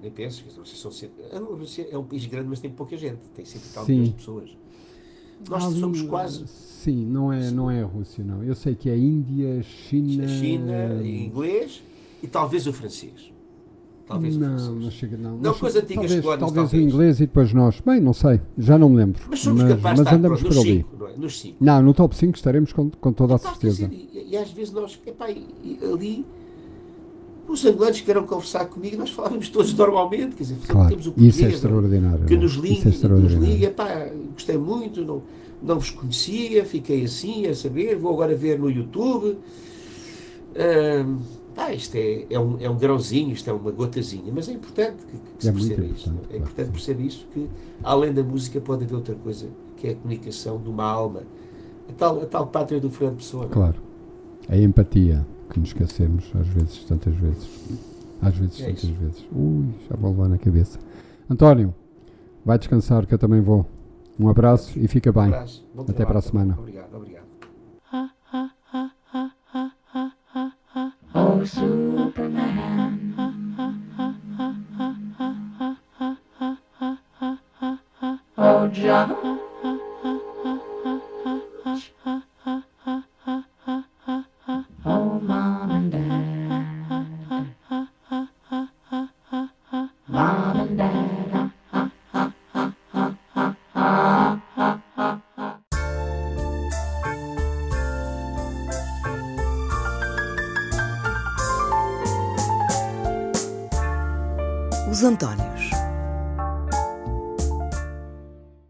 nem 0.00 0.10
penso, 0.10 0.44
que 0.44 0.52
vocês 0.52 0.78
são 0.78 0.90
é 1.90 1.98
um 1.98 2.04
país 2.04 2.26
grande, 2.26 2.48
mas 2.48 2.60
tem 2.60 2.70
pouca 2.70 2.96
gente, 2.96 3.18
tem 3.34 3.44
sempre 3.44 3.68
tal 3.74 3.86
milhões 3.86 4.08
de 4.08 4.14
pessoas. 4.14 4.56
Nós 5.48 5.64
Ali, 5.64 5.80
somos 5.80 6.02
quase. 6.02 6.46
Sim, 6.46 7.04
não 7.06 7.32
é, 7.32 7.50
não 7.50 7.70
é 7.70 7.82
a 7.82 7.86
Rússia, 7.86 8.24
não. 8.24 8.42
Eu 8.42 8.54
sei 8.54 8.74
que 8.74 8.90
é 8.90 8.96
Índia, 8.96 9.62
China. 9.62 10.26
China, 10.26 11.00
inglês 11.04 11.82
e 12.22 12.26
talvez 12.26 12.66
o 12.66 12.72
francês. 12.72 13.32
Talvez 14.06 14.36
não, 14.36 14.46
o 14.46 14.58
francês. 14.58 14.84
não 14.84 14.90
chega, 14.90 15.16
não. 15.16 15.36
Não 15.36 15.54
com 15.54 15.66
as 15.66 15.76
antigas 15.76 15.96
talvez, 15.96 16.20
colónias. 16.20 16.40
Talvez, 16.40 16.70
talvez 16.70 16.72
o 16.72 16.76
inglês 16.86 17.20
e 17.20 17.26
depois 17.26 17.52
nós. 17.52 17.80
Bem, 17.80 18.00
não 18.00 18.12
sei, 18.12 18.40
já 18.56 18.78
não 18.78 18.88
me 18.88 18.96
lembro. 18.96 19.22
Mas 19.28 19.40
somos 19.40 19.62
mas, 19.62 19.74
capazes 19.74 19.98
mas 20.00 20.08
de 20.08 20.14
andamos 20.14 20.42
por 20.42 20.52
ali. 20.52 20.76
Cinco, 20.76 20.96
não, 20.98 21.08
é? 21.08 21.16
nos 21.16 21.40
cinco. 21.40 21.56
não, 21.60 21.82
no 21.82 21.94
top 21.94 22.16
5 22.16 22.36
estaremos 22.36 22.72
com, 22.72 22.90
com 22.90 23.12
toda 23.12 23.34
a 23.34 23.38
certeza. 23.38 23.86
Dizer, 23.86 24.08
e, 24.12 24.30
e, 24.30 24.36
às 24.36 24.50
vezes 24.50 24.72
nós, 24.72 24.98
epá, 25.06 25.26
ali 25.26 26.24
os 27.48 27.64
angolanos 27.64 27.98
que 27.98 28.04
vieram 28.04 28.26
conversar 28.26 28.66
comigo, 28.66 28.96
nós 28.98 29.10
falávamos 29.10 29.48
todos 29.48 29.72
normalmente, 29.72 30.36
quer 30.36 30.42
dizer, 30.42 30.56
claro, 30.66 30.88
temos 30.90 31.06
o 31.06 31.12
poder 31.12 31.28
isso 31.28 31.44
é 31.44 31.48
extraordinário, 31.48 32.26
que 32.26 32.36
nos 32.36 32.52
liga, 32.52 32.90
é 32.90 33.08
nos 33.08 33.32
liga, 33.32 33.70
pá, 33.70 34.10
gostei 34.34 34.58
muito, 34.58 35.04
não, 35.04 35.22
não 35.62 35.78
vos 35.78 35.90
conhecia, 35.90 36.64
fiquei 36.64 37.04
assim 37.04 37.46
a 37.46 37.54
saber, 37.54 37.96
vou 37.96 38.12
agora 38.12 38.36
ver 38.36 38.58
no 38.58 38.70
YouTube. 38.70 39.38
Uh, 40.54 41.18
pá, 41.54 41.72
isto 41.72 41.96
é, 41.96 42.26
é, 42.28 42.38
um, 42.38 42.56
é 42.60 42.68
um 42.68 42.76
grãozinho, 42.76 43.32
isto 43.32 43.48
é 43.48 43.52
uma 43.52 43.70
gotazinha, 43.70 44.30
mas 44.32 44.48
é 44.48 44.52
importante 44.52 44.96
que, 45.06 45.16
que 45.16 45.42
se 45.42 45.48
é 45.48 45.52
perceba 45.52 45.84
isso. 45.86 46.14
É 46.30 46.36
importante 46.36 46.70
perceber 46.70 47.02
isso, 47.04 47.26
que 47.32 47.48
além 47.82 48.12
da 48.12 48.22
música 48.22 48.60
pode 48.60 48.84
haver 48.84 48.94
outra 48.94 49.14
coisa, 49.14 49.48
que 49.76 49.88
é 49.88 49.90
a 49.92 49.94
comunicação 49.94 50.60
de 50.60 50.68
uma 50.68 50.84
alma. 50.84 51.22
A 51.88 51.92
tal, 51.94 52.20
a 52.22 52.26
tal 52.26 52.46
pátria 52.46 52.78
do 52.78 52.90
Fernando 52.90 53.16
Pessoa. 53.16 53.46
É? 53.46 53.48
Claro. 53.48 53.76
A 54.50 54.56
empatia 54.56 55.26
que 55.50 55.58
nos 55.58 55.70
esquecemos 55.70 56.30
às 56.38 56.46
vezes, 56.48 56.84
tantas 56.84 57.14
vezes. 57.14 57.48
Às 58.20 58.36
vezes, 58.36 58.60
é 58.60 58.66
tantas 58.66 58.84
isso. 58.84 58.94
vezes. 58.94 59.26
Ui, 59.32 59.66
já 59.88 59.96
vou 59.96 60.10
levar 60.10 60.28
na 60.28 60.38
cabeça. 60.38 60.78
António, 61.30 61.74
vai 62.44 62.58
descansar 62.58 63.06
que 63.06 63.14
eu 63.14 63.18
também 63.18 63.40
vou. 63.40 63.66
Um 64.18 64.28
abraço 64.28 64.78
e 64.78 64.88
fica 64.88 65.12
bem. 65.12 65.32
Um 65.76 65.82
Até 65.82 66.04
para 66.04 66.18
a 66.18 66.22
semana. 66.22 66.56
Obrigado, 66.58 66.94
obrigado. 66.94 67.24